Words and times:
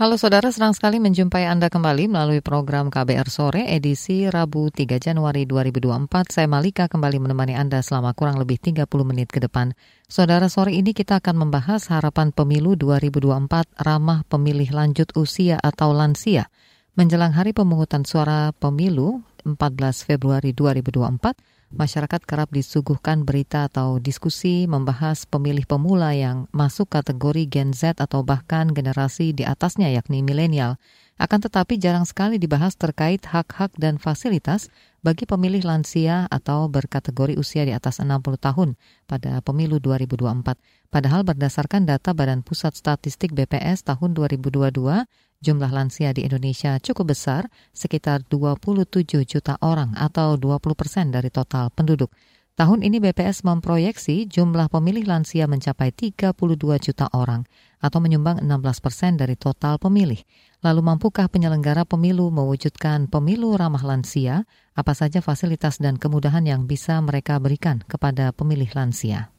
Halo 0.00 0.16
saudara, 0.16 0.48
senang 0.48 0.72
sekali 0.72 0.96
menjumpai 0.96 1.44
Anda 1.44 1.68
kembali 1.68 2.08
melalui 2.08 2.40
program 2.40 2.88
KBR 2.88 3.28
Sore 3.28 3.68
edisi 3.68 4.24
Rabu 4.32 4.72
3 4.72 4.96
Januari 4.96 5.44
2024. 5.44 6.08
Saya 6.32 6.48
Malika 6.48 6.88
kembali 6.88 7.20
menemani 7.20 7.52
Anda 7.52 7.84
selama 7.84 8.16
kurang 8.16 8.40
lebih 8.40 8.56
30 8.64 8.88
menit 9.04 9.28
ke 9.28 9.44
depan. 9.44 9.76
Saudara, 10.08 10.48
sore 10.48 10.72
ini 10.72 10.96
kita 10.96 11.20
akan 11.20 11.44
membahas 11.44 11.92
harapan 11.92 12.32
pemilu 12.32 12.80
2024 12.80 13.76
ramah 13.76 14.24
pemilih 14.24 14.72
lanjut 14.72 15.12
usia 15.20 15.60
atau 15.60 15.92
lansia. 15.92 16.48
Menjelang 16.96 17.36
hari 17.36 17.52
pemungutan 17.52 18.08
suara 18.08 18.56
pemilu 18.56 19.20
14 19.44 20.06
Februari 20.06 20.52
2024, 20.52 21.36
masyarakat 21.70 22.20
kerap 22.26 22.50
disuguhkan 22.50 23.22
berita 23.22 23.70
atau 23.70 24.02
diskusi 24.02 24.66
membahas 24.66 25.22
pemilih 25.24 25.64
pemula 25.70 26.10
yang 26.12 26.50
masuk 26.50 26.90
kategori 26.90 27.46
Gen 27.46 27.70
Z 27.70 28.02
atau 28.02 28.26
bahkan 28.26 28.70
generasi 28.74 29.30
di 29.30 29.46
atasnya 29.46 29.88
yakni 29.94 30.26
milenial. 30.26 30.76
Akan 31.20 31.44
tetapi 31.44 31.76
jarang 31.76 32.08
sekali 32.08 32.40
dibahas 32.40 32.80
terkait 32.80 33.20
hak-hak 33.28 33.76
dan 33.76 34.00
fasilitas 34.00 34.72
bagi 35.04 35.28
pemilih 35.28 35.68
lansia 35.68 36.24
atau 36.32 36.64
berkategori 36.72 37.36
usia 37.36 37.68
di 37.68 37.76
atas 37.76 38.00
60 38.00 38.24
tahun 38.40 38.80
pada 39.04 39.44
pemilu 39.44 39.76
2024. 39.84 40.56
Padahal 40.88 41.20
berdasarkan 41.22 41.84
data 41.84 42.16
Badan 42.16 42.40
Pusat 42.40 42.72
Statistik 42.72 43.36
BPS 43.36 43.84
tahun 43.84 44.16
2022, 44.16 45.04
jumlah 45.40 45.72
lansia 45.72 46.12
di 46.12 46.28
Indonesia 46.28 46.76
cukup 46.76 47.16
besar, 47.16 47.48
sekitar 47.72 48.28
27 48.28 49.24
juta 49.24 49.56
orang 49.64 49.96
atau 49.96 50.36
20 50.36 50.60
persen 50.76 51.08
dari 51.08 51.32
total 51.32 51.72
penduduk. 51.72 52.12
Tahun 52.60 52.84
ini 52.84 53.00
BPS 53.00 53.40
memproyeksi 53.40 54.28
jumlah 54.28 54.68
pemilih 54.68 55.08
lansia 55.08 55.48
mencapai 55.48 55.96
32 55.96 56.36
juta 56.76 57.08
orang 57.16 57.48
atau 57.80 58.04
menyumbang 58.04 58.44
16 58.44 58.84
persen 58.84 59.16
dari 59.16 59.32
total 59.32 59.80
pemilih. 59.80 60.20
Lalu 60.60 60.84
mampukah 60.84 61.32
penyelenggara 61.32 61.88
pemilu 61.88 62.28
mewujudkan 62.28 63.08
pemilu 63.08 63.56
ramah 63.56 63.80
lansia? 63.80 64.44
Apa 64.76 64.92
saja 64.92 65.24
fasilitas 65.24 65.80
dan 65.80 65.96
kemudahan 65.96 66.44
yang 66.44 66.68
bisa 66.68 67.00
mereka 67.00 67.40
berikan 67.40 67.80
kepada 67.80 68.28
pemilih 68.36 68.68
lansia? 68.76 69.32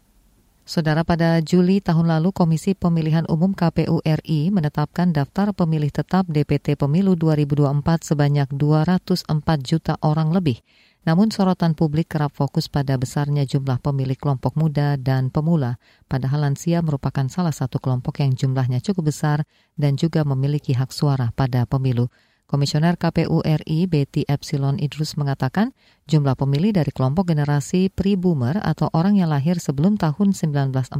Saudara 0.61 1.01
pada 1.01 1.41
Juli 1.41 1.81
tahun 1.81 2.05
lalu 2.05 2.29
Komisi 2.29 2.77
Pemilihan 2.77 3.25
Umum 3.25 3.57
KPU 3.57 3.97
RI 4.05 4.53
menetapkan 4.53 5.09
daftar 5.09 5.57
pemilih 5.57 5.89
tetap 5.89 6.29
DPT 6.29 6.77
Pemilu 6.77 7.17
2024 7.17 7.81
sebanyak 8.05 8.45
204 8.53 9.25
juta 9.65 9.97
orang 10.05 10.29
lebih. 10.29 10.61
Namun 11.01 11.33
sorotan 11.33 11.73
publik 11.73 12.13
kerap 12.13 12.37
fokus 12.37 12.69
pada 12.69 12.93
besarnya 12.93 13.41
jumlah 13.41 13.81
pemilih 13.81 14.13
kelompok 14.13 14.53
muda 14.53 15.01
dan 15.01 15.33
pemula, 15.33 15.81
padahal 16.05 16.45
lansia 16.45 16.85
merupakan 16.85 17.25
salah 17.25 17.57
satu 17.57 17.81
kelompok 17.81 18.21
yang 18.21 18.37
jumlahnya 18.37 18.85
cukup 18.85 19.09
besar 19.09 19.49
dan 19.73 19.97
juga 19.97 20.21
memiliki 20.21 20.77
hak 20.77 20.93
suara 20.93 21.33
pada 21.33 21.65
pemilu. 21.65 22.05
Komisioner 22.51 22.99
KPU 22.99 23.39
RI 23.47 23.87
Betty 23.87 24.27
Epsilon 24.27 24.75
Idrus 24.75 25.15
mengatakan 25.15 25.71
jumlah 26.11 26.35
pemilih 26.35 26.75
dari 26.75 26.91
kelompok 26.91 27.31
generasi 27.31 27.87
pre-boomer 27.87 28.59
atau 28.59 28.91
orang 28.91 29.15
yang 29.15 29.31
lahir 29.31 29.55
sebelum 29.55 29.95
tahun 29.95 30.35
1944 30.35 30.91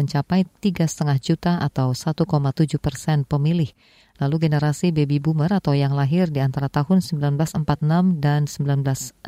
mencapai 0.00 0.48
3,5 0.64 1.20
juta 1.20 1.60
atau 1.60 1.92
1,7 1.92 2.80
persen 2.80 3.28
pemilih. 3.28 3.76
Lalu 4.24 4.48
generasi 4.48 4.88
baby 4.88 5.20
boomer 5.20 5.52
atau 5.52 5.76
yang 5.76 5.92
lahir 5.92 6.32
di 6.32 6.40
antara 6.40 6.72
tahun 6.72 7.04
1946 7.04 8.24
dan 8.24 8.48
1964 8.48 9.20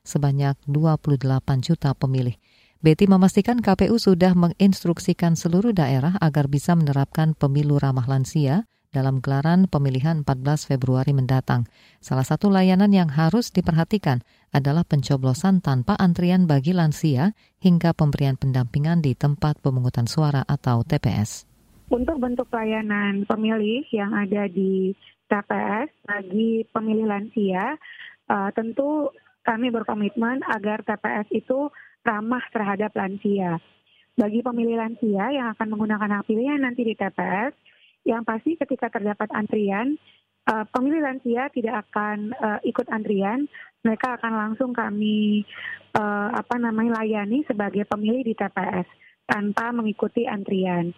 sebanyak 0.00 0.56
28 0.64 1.60
juta 1.60 1.92
pemilih. 1.92 2.40
Betty 2.80 3.04
memastikan 3.04 3.60
KPU 3.60 4.00
sudah 4.00 4.32
menginstruksikan 4.32 5.36
seluruh 5.36 5.76
daerah 5.76 6.16
agar 6.24 6.48
bisa 6.48 6.72
menerapkan 6.72 7.36
pemilu 7.36 7.76
ramah 7.76 8.08
lansia 8.08 8.64
dalam 8.88 9.20
gelaran 9.20 9.68
pemilihan 9.68 10.24
14 10.24 10.68
Februari 10.68 11.12
mendatang. 11.12 11.68
Salah 12.00 12.24
satu 12.24 12.48
layanan 12.48 12.92
yang 12.92 13.12
harus 13.12 13.52
diperhatikan 13.52 14.24
adalah 14.50 14.84
pencoblosan 14.84 15.60
tanpa 15.60 15.92
antrian 16.00 16.48
bagi 16.48 16.72
lansia 16.72 17.36
hingga 17.60 17.92
pemberian 17.92 18.40
pendampingan 18.40 19.04
di 19.04 19.12
tempat 19.12 19.60
pemungutan 19.60 20.08
suara 20.08 20.40
atau 20.48 20.80
TPS. 20.84 21.44
Untuk 21.88 22.20
bentuk 22.20 22.48
pelayanan 22.52 23.24
pemilih 23.24 23.84
yang 23.92 24.12
ada 24.12 24.44
di 24.48 24.92
TPS 25.28 25.88
bagi 26.04 26.64
pemilih 26.72 27.08
lansia, 27.08 27.76
uh, 28.28 28.50
tentu 28.52 29.12
kami 29.44 29.72
berkomitmen 29.72 30.44
agar 30.44 30.84
TPS 30.84 31.28
itu 31.32 31.72
ramah 32.04 32.44
terhadap 32.52 32.92
lansia. 32.92 33.60
Bagi 34.18 34.44
pemilih 34.44 34.76
lansia 34.76 35.32
yang 35.32 35.52
akan 35.56 35.68
menggunakan 35.72 36.20
hak 36.20 36.24
pilihnya 36.28 36.56
nanti 36.60 36.84
di 36.84 36.92
TPS, 36.92 37.56
yang 38.08 38.24
pasti 38.24 38.56
ketika 38.56 38.88
terdapat 38.88 39.28
antrian, 39.36 40.00
uh, 40.48 40.64
pemilih 40.72 41.04
lansia 41.04 41.52
tidak 41.52 41.84
akan 41.88 42.32
uh, 42.40 42.58
ikut 42.64 42.88
antrian, 42.88 43.44
mereka 43.84 44.16
akan 44.16 44.32
langsung 44.32 44.72
kami 44.72 45.44
uh, 45.92 46.32
apa 46.32 46.56
namanya 46.56 47.04
layani 47.04 47.44
sebagai 47.44 47.84
pemilih 47.84 48.24
di 48.24 48.32
TPS 48.32 48.88
tanpa 49.28 49.70
mengikuti 49.76 50.24
antrian. 50.24 50.96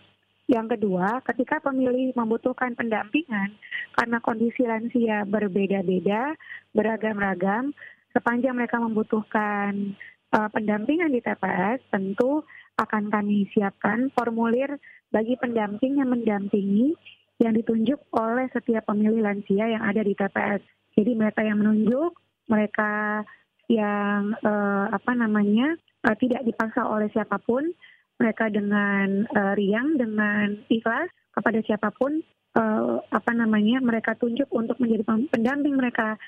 Yang 0.50 0.78
kedua, 0.78 1.22
ketika 1.26 1.62
pemilih 1.62 2.14
membutuhkan 2.14 2.74
pendampingan 2.74 3.54
karena 3.94 4.18
kondisi 4.18 4.66
lansia 4.66 5.22
berbeda-beda, 5.22 6.34
beragam-ragam, 6.74 7.70
sepanjang 8.10 8.58
mereka 8.58 8.82
membutuhkan 8.82 9.94
uh, 10.34 10.50
pendampingan 10.50 11.14
di 11.14 11.22
TPS, 11.22 11.78
tentu 11.94 12.42
akan 12.80 13.12
kami 13.12 13.44
siapkan 13.52 14.08
formulir 14.16 14.80
bagi 15.12 15.36
pendamping 15.36 16.00
yang 16.00 16.08
mendampingi 16.08 16.96
yang 17.40 17.52
ditunjuk 17.56 18.00
oleh 18.16 18.48
setiap 18.52 18.88
pemilih 18.88 19.24
lansia 19.24 19.68
yang 19.68 19.84
ada 19.84 20.04
di 20.04 20.12
TPS. 20.12 20.60
Jadi 20.96 21.12
mereka 21.16 21.40
yang 21.40 21.60
menunjuk, 21.60 22.12
mereka 22.48 23.24
yang 23.70 24.36
uh, 24.44 24.92
apa 24.92 25.12
namanya 25.16 25.78
uh, 26.04 26.16
tidak 26.20 26.44
dipaksa 26.44 26.84
oleh 26.84 27.08
siapa 27.16 27.40
pun, 27.40 27.72
mereka 28.20 28.52
dengan 28.52 29.24
uh, 29.32 29.56
riang, 29.56 29.96
dengan 29.96 30.60
ikhlas 30.68 31.08
kepada 31.32 31.64
siapa 31.64 31.88
pun 31.96 32.20
uh, 32.58 33.00
apa 33.08 33.32
namanya 33.32 33.80
mereka 33.80 34.18
tunjuk 34.18 34.50
untuk 34.52 34.76
menjadi 34.82 35.06
pendamping 35.30 35.78
mereka 35.78 36.20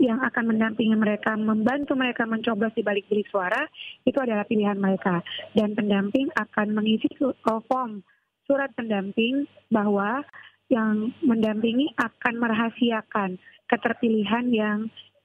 yang 0.00 0.18
akan 0.18 0.54
mendampingi 0.54 0.96
mereka, 0.96 1.36
membantu 1.36 1.94
mereka 1.94 2.24
mencoblos 2.26 2.74
di 2.74 2.82
balik 2.82 3.06
bilik 3.06 3.28
suara, 3.28 3.66
itu 4.02 4.18
adalah 4.18 4.42
pilihan 4.48 4.78
mereka. 4.78 5.20
Dan 5.52 5.76
pendamping 5.76 6.32
akan 6.34 6.74
mengisi 6.74 7.06
form 7.44 8.02
surat 8.48 8.72
pendamping 8.74 9.46
bahwa 9.70 10.24
yang 10.72 11.12
mendampingi 11.20 11.92
akan 12.00 12.34
merahasiakan 12.40 13.36
keterpilihan 13.68 14.46
yang 14.50 14.78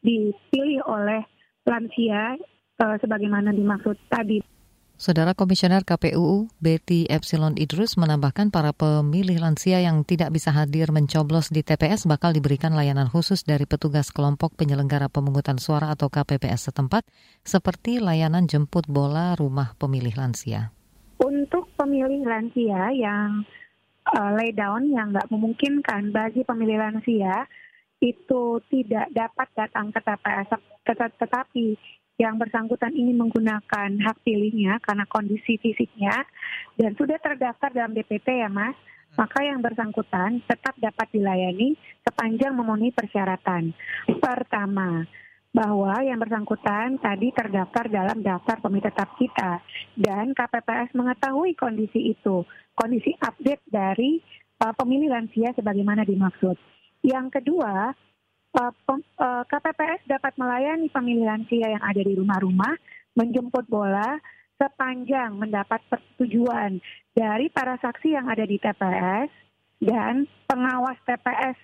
dipilih 0.04 0.84
oleh 0.86 1.24
lansia 1.64 2.36
uh, 2.80 2.96
sebagaimana 3.00 3.52
dimaksud 3.56 3.96
tadi. 4.12 4.40
Saudara 4.98 5.38
Komisioner 5.38 5.86
KPU 5.86 6.50
Betty 6.58 7.06
Epsilon 7.06 7.54
Idrus 7.54 8.02
menambahkan 8.02 8.50
para 8.50 8.74
pemilih 8.74 9.38
lansia 9.38 9.78
yang 9.78 10.02
tidak 10.02 10.34
bisa 10.34 10.50
hadir 10.50 10.90
mencoblos 10.90 11.54
di 11.54 11.62
TPS 11.62 12.10
bakal 12.10 12.34
diberikan 12.34 12.74
layanan 12.74 13.06
khusus 13.06 13.46
dari 13.46 13.70
petugas 13.70 14.10
kelompok 14.10 14.58
penyelenggara 14.58 15.06
pemungutan 15.06 15.62
suara 15.62 15.94
atau 15.94 16.10
KPPS 16.10 16.74
setempat 16.74 17.06
seperti 17.46 18.02
layanan 18.02 18.50
jemput 18.50 18.90
bola 18.90 19.38
rumah 19.38 19.78
pemilih 19.78 20.18
lansia. 20.18 20.74
Untuk 21.22 21.70
pemilih 21.78 22.26
lansia 22.26 22.90
yang 22.90 23.46
uh, 24.18 24.34
lay 24.34 24.50
down 24.50 24.90
yang 24.90 25.14
nggak 25.14 25.30
memungkinkan 25.30 26.10
bagi 26.10 26.42
pemilih 26.42 26.82
lansia 26.82 27.46
itu 28.02 28.66
tidak 28.74 29.14
dapat 29.14 29.46
datang 29.54 29.94
ke 29.94 30.02
TPS, 30.02 30.58
tetapi 31.22 31.78
yang 32.18 32.42
bersangkutan 32.42 32.98
ini 32.98 33.14
menggunakan 33.14 33.94
hak 34.02 34.18
pilihnya 34.26 34.82
karena 34.82 35.06
kondisi 35.06 35.62
fisiknya 35.62 36.26
dan 36.74 36.98
sudah 36.98 37.22
terdaftar 37.22 37.70
dalam 37.70 37.94
DPT 37.94 38.42
ya 38.42 38.50
Mas, 38.50 38.74
maka 39.14 39.46
yang 39.46 39.62
bersangkutan 39.62 40.42
tetap 40.50 40.74
dapat 40.82 41.08
dilayani 41.14 41.78
sepanjang 42.02 42.58
memenuhi 42.58 42.90
persyaratan. 42.90 43.70
Pertama, 44.18 45.06
bahwa 45.54 46.06
yang 46.06 46.22
bersangkutan 46.22 47.02
tadi 47.02 47.34
terdaftar 47.34 47.90
dalam 47.90 48.22
daftar 48.22 48.62
pemilih 48.62 48.90
tetap 48.94 49.10
kita 49.18 49.62
dan 49.98 50.34
KPPS 50.34 50.94
mengetahui 50.98 51.54
kondisi 51.58 52.14
itu, 52.14 52.46
kondisi 52.78 53.14
update 53.18 53.66
dari 53.66 54.22
uh, 54.62 54.74
pemilih 54.74 55.14
lansia 55.14 55.54
sebagaimana 55.58 56.06
dimaksud. 56.06 56.58
Yang 57.02 57.42
kedua, 57.42 57.94
KPPS 59.48 60.02
dapat 60.10 60.34
melayani 60.40 60.90
pemilih 60.90 61.28
lansia 61.28 61.68
yang 61.78 61.84
ada 61.84 62.02
di 62.02 62.14
rumah-rumah, 62.18 62.74
menjemput 63.14 63.68
bola 63.70 64.18
sepanjang 64.58 65.38
mendapat 65.38 65.78
persetujuan 65.86 66.82
dari 67.14 67.50
para 67.54 67.78
saksi 67.78 68.18
yang 68.18 68.26
ada 68.26 68.42
di 68.42 68.58
TPS 68.58 69.30
dan 69.86 70.26
pengawas 70.50 70.98
TPS 71.06 71.58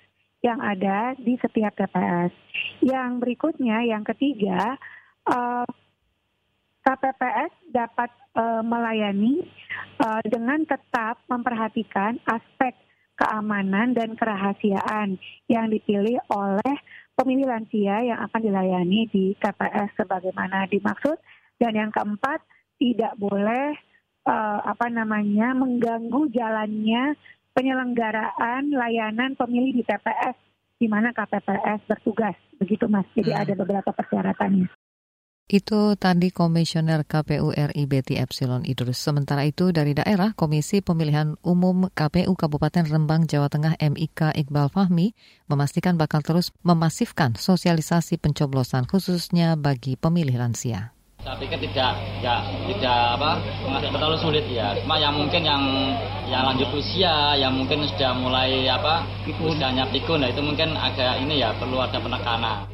yang 0.46 0.62
ada 0.62 1.18
di 1.18 1.34
setiap 1.42 1.74
TPS. 1.74 2.30
Yang 2.86 3.10
berikutnya, 3.24 3.82
yang 3.90 4.06
ketiga, 4.06 4.78
uh, 5.26 5.66
KPPS 6.84 7.54
dapat 7.72 8.12
melayani 8.66 9.46
dengan 10.26 10.66
tetap 10.66 11.22
memperhatikan 11.30 12.18
aspek 12.26 12.74
keamanan 13.18 13.94
dan 13.94 14.18
kerahasiaan 14.18 15.18
yang 15.50 15.70
dipilih 15.70 16.18
oleh 16.34 16.76
pemilih 17.14 17.46
lansia 17.46 18.02
yang 18.02 18.20
akan 18.26 18.42
dilayani 18.42 19.06
di 19.10 19.38
TPS 19.38 19.94
sebagaimana 19.98 20.66
dimaksud. 20.70 21.18
Dan 21.62 21.78
yang 21.78 21.92
keempat, 21.94 22.42
tidak 22.82 23.14
boleh 23.16 23.78
uh, 24.28 24.60
apa 24.66 24.90
namanya 24.90 25.56
mengganggu 25.56 26.28
jalannya 26.34 27.16
penyelenggaraan 27.54 28.74
layanan 28.74 29.38
pemilih 29.38 29.78
di 29.78 29.84
TPS 29.86 30.36
di 30.82 30.90
mana 30.90 31.14
KPPS 31.14 31.86
bertugas. 31.88 32.36
Begitu 32.60 32.90
Mas. 32.90 33.08
Jadi 33.14 33.32
hmm. 33.32 33.42
ada 33.46 33.54
beberapa 33.56 33.92
persyaratannya. 33.94 34.83
Itu 35.54 35.94
tadi 36.02 36.34
Komisioner 36.34 37.06
KPU 37.06 37.54
RI 37.54 37.86
Betty 37.86 38.18
Epsilon 38.18 38.66
Idrus. 38.66 38.98
Sementara 38.98 39.46
itu 39.46 39.70
dari 39.70 39.94
daerah, 39.94 40.34
Komisi 40.34 40.82
Pemilihan 40.82 41.38
Umum 41.46 41.94
KPU 41.94 42.34
Kabupaten 42.34 42.90
Rembang, 42.90 43.30
Jawa 43.30 43.54
Tengah 43.54 43.78
MIK 43.78 44.34
Iqbal 44.34 44.74
Fahmi 44.74 45.14
memastikan 45.46 45.94
bakal 45.94 46.26
terus 46.26 46.50
memasifkan 46.66 47.38
sosialisasi 47.38 48.18
pencoblosan 48.18 48.90
khususnya 48.90 49.54
bagi 49.54 49.94
pemilih 49.94 50.42
lansia. 50.42 50.90
Saya 51.22 51.38
pikir 51.38 51.62
tidak 51.70 52.02
tidak 52.18 52.40
tidak 52.74 53.00
apa 53.22 53.32
terlalu 53.94 54.18
sulit 54.26 54.50
ya. 54.50 54.74
Cuma 54.82 54.98
yang 54.98 55.14
mungkin 55.14 55.46
yang 55.46 55.62
yang 56.34 56.50
lanjut 56.50 56.74
usia, 56.74 57.38
yang 57.38 57.54
mungkin 57.54 57.86
sudah 57.94 58.10
mulai 58.18 58.66
apa 58.66 59.06
usianya 59.30 59.86
pikun, 59.94 60.26
nah 60.26 60.34
itu 60.34 60.42
mungkin 60.42 60.74
agak 60.74 61.22
ini 61.22 61.46
ya 61.46 61.54
perlu 61.62 61.78
ada 61.78 62.02
penekanan. 62.02 62.73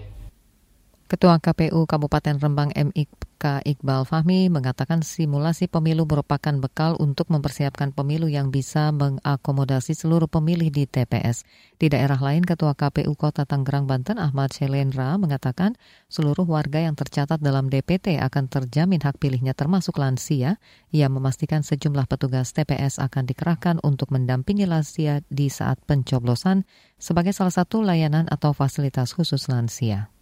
Ketua 1.09 1.41
KPU 1.41 1.89
Kabupaten 1.89 2.38
Rembang 2.38 2.69
MIK 2.69 3.65
Iqbal 3.65 4.06
Fahmi 4.06 4.45
mengatakan 4.45 5.01
simulasi 5.01 5.65
pemilu 5.65 6.06
merupakan 6.06 6.53
bekal 6.61 7.01
untuk 7.01 7.33
mempersiapkan 7.33 7.89
pemilu 7.97 8.29
yang 8.29 8.53
bisa 8.53 8.94
mengakomodasi 8.94 9.97
seluruh 9.97 10.29
pemilih 10.29 10.69
di 10.69 10.85
TPS. 10.85 11.50
Di 11.81 11.89
daerah 11.89 12.21
lain, 12.21 12.45
Ketua 12.45 12.77
KPU 12.77 13.17
Kota 13.17 13.50
Tangerang, 13.50 13.89
Banten 13.89 14.21
Ahmad 14.21 14.53
Shelendra 14.53 15.17
mengatakan 15.17 15.73
seluruh 16.13 16.45
warga 16.45 16.77
yang 16.77 16.94
tercatat 16.94 17.41
dalam 17.41 17.73
DPT 17.73 18.21
akan 18.21 18.45
terjamin 18.45 19.01
hak 19.01 19.17
pilihnya 19.17 19.57
termasuk 19.57 19.97
lansia. 19.97 20.62
Ia 20.94 21.09
memastikan 21.09 21.65
sejumlah 21.65 22.05
petugas 22.05 22.53
TPS 22.53 23.01
akan 23.01 23.25
dikerahkan 23.25 23.81
untuk 23.81 24.13
mendampingi 24.13 24.69
lansia 24.69 25.25
di 25.25 25.50
saat 25.50 25.81
pencoblosan 25.89 26.69
sebagai 27.01 27.33
salah 27.33 27.57
satu 27.57 27.81
layanan 27.81 28.29
atau 28.29 28.53
fasilitas 28.53 29.17
khusus 29.17 29.50
lansia. 29.50 30.13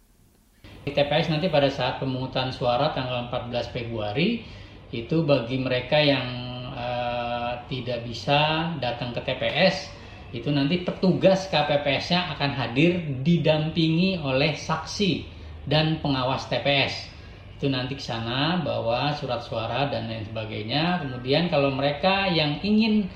TPS 0.92 1.32
nanti 1.32 1.48
pada 1.48 1.68
saat 1.68 1.98
pemungutan 2.02 2.52
suara 2.52 2.92
tanggal 2.92 3.28
14 3.32 3.74
Februari 3.74 4.44
itu 4.88 5.24
bagi 5.24 5.60
mereka 5.60 6.00
yang 6.00 6.28
uh, 6.72 7.60
tidak 7.68 8.04
bisa 8.08 8.72
datang 8.80 9.12
ke 9.12 9.20
TPS 9.20 9.98
itu 10.28 10.52
nanti 10.52 10.84
petugas 10.84 11.48
KPPS-nya 11.48 12.36
akan 12.36 12.50
hadir 12.52 13.00
didampingi 13.24 14.20
oleh 14.20 14.52
saksi 14.52 15.24
dan 15.64 16.04
pengawas 16.04 16.44
TPS. 16.52 17.08
Itu 17.56 17.72
nanti 17.72 17.96
ke 17.96 18.04
sana 18.04 18.60
bawa 18.60 19.16
surat 19.16 19.40
suara 19.40 19.88
dan 19.88 20.04
lain 20.04 20.28
sebagainya. 20.28 21.00
Kemudian 21.00 21.48
kalau 21.48 21.72
mereka 21.72 22.28
yang 22.28 22.60
ingin 22.60 23.08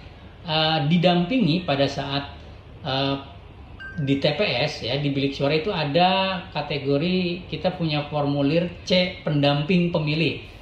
uh, 0.48 0.88
didampingi 0.88 1.68
pada 1.68 1.84
saat 1.84 2.32
uh, 2.80 3.31
di 4.00 4.16
TPS 4.16 4.88
ya 4.88 4.96
di 4.96 5.12
bilik 5.12 5.36
suara 5.36 5.52
itu 5.58 5.68
ada 5.68 6.44
kategori 6.54 7.44
kita 7.52 7.76
punya 7.76 8.08
formulir 8.08 8.72
C 8.88 9.20
pendamping 9.20 9.92
pemilih. 9.92 10.52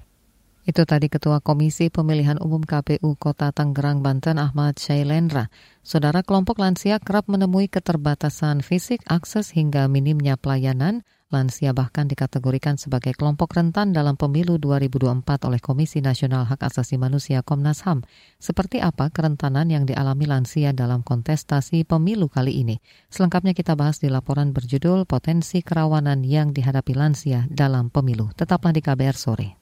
Itu 0.60 0.84
tadi 0.84 1.08
Ketua 1.08 1.40
Komisi 1.40 1.88
Pemilihan 1.88 2.36
Umum 2.38 2.60
KPU 2.62 3.16
Kota 3.16 3.50
Tangerang, 3.50 4.04
Banten 4.04 4.36
Ahmad 4.36 4.76
Syailendra. 4.76 5.48
Saudara 5.80 6.20
kelompok 6.20 6.60
lansia 6.60 7.00
kerap 7.00 7.26
menemui 7.26 7.66
keterbatasan 7.66 8.60
fisik, 8.60 9.00
akses 9.08 9.56
hingga 9.56 9.88
minimnya 9.88 10.36
pelayanan 10.36 11.02
Lansia 11.30 11.70
bahkan 11.70 12.10
dikategorikan 12.10 12.74
sebagai 12.74 13.14
kelompok 13.14 13.54
rentan 13.54 13.94
dalam 13.94 14.18
pemilu 14.18 14.58
2024 14.58 15.46
oleh 15.46 15.62
Komisi 15.62 16.02
Nasional 16.02 16.42
Hak 16.42 16.66
Asasi 16.66 16.98
Manusia 16.98 17.46
Komnas 17.46 17.86
HAM. 17.86 18.02
Seperti 18.42 18.82
apa 18.82 19.14
kerentanan 19.14 19.70
yang 19.70 19.86
dialami 19.86 20.26
lansia 20.26 20.74
dalam 20.74 21.06
kontestasi 21.06 21.86
pemilu 21.86 22.26
kali 22.26 22.66
ini? 22.66 22.82
Selengkapnya 23.14 23.54
kita 23.54 23.78
bahas 23.78 24.02
di 24.02 24.10
laporan 24.10 24.50
berjudul 24.50 25.06
Potensi 25.06 25.62
Kerawanan 25.62 26.26
yang 26.26 26.50
dihadapi 26.50 26.98
lansia 26.98 27.46
dalam 27.46 27.94
pemilu. 27.94 28.34
Tetaplah 28.34 28.74
di 28.74 28.82
KBR 28.82 29.14
sore. 29.14 29.59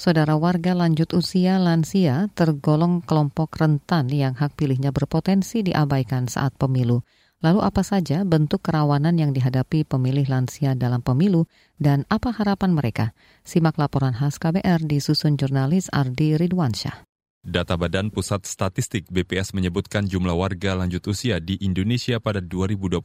Saudara 0.00 0.32
warga 0.32 0.72
lanjut 0.72 1.12
usia 1.12 1.60
lansia 1.60 2.32
tergolong 2.32 3.04
kelompok 3.04 3.52
rentan 3.60 4.08
yang 4.08 4.32
hak 4.32 4.56
pilihnya 4.56 4.96
berpotensi 4.96 5.60
diabaikan 5.60 6.24
saat 6.24 6.56
pemilu. 6.56 7.04
Lalu 7.44 7.60
apa 7.60 7.84
saja 7.84 8.24
bentuk 8.24 8.64
kerawanan 8.64 9.20
yang 9.20 9.36
dihadapi 9.36 9.84
pemilih 9.84 10.24
lansia 10.24 10.72
dalam 10.72 11.04
pemilu 11.04 11.44
dan 11.76 12.08
apa 12.08 12.32
harapan 12.32 12.72
mereka? 12.72 13.12
Simak 13.44 13.76
laporan 13.76 14.16
khas 14.16 14.40
KBR 14.40 14.88
disusun 14.88 15.36
jurnalis 15.36 15.92
Ardi 15.92 16.32
Ridwansyah. 16.32 17.04
Data 17.44 17.76
Badan 17.76 18.08
Pusat 18.08 18.48
Statistik 18.48 19.04
BPS 19.12 19.52
menyebutkan 19.52 20.08
jumlah 20.08 20.32
warga 20.32 20.80
lanjut 20.80 21.04
usia 21.12 21.44
di 21.44 21.60
Indonesia 21.60 22.16
pada 22.24 22.40
2022 22.40 23.04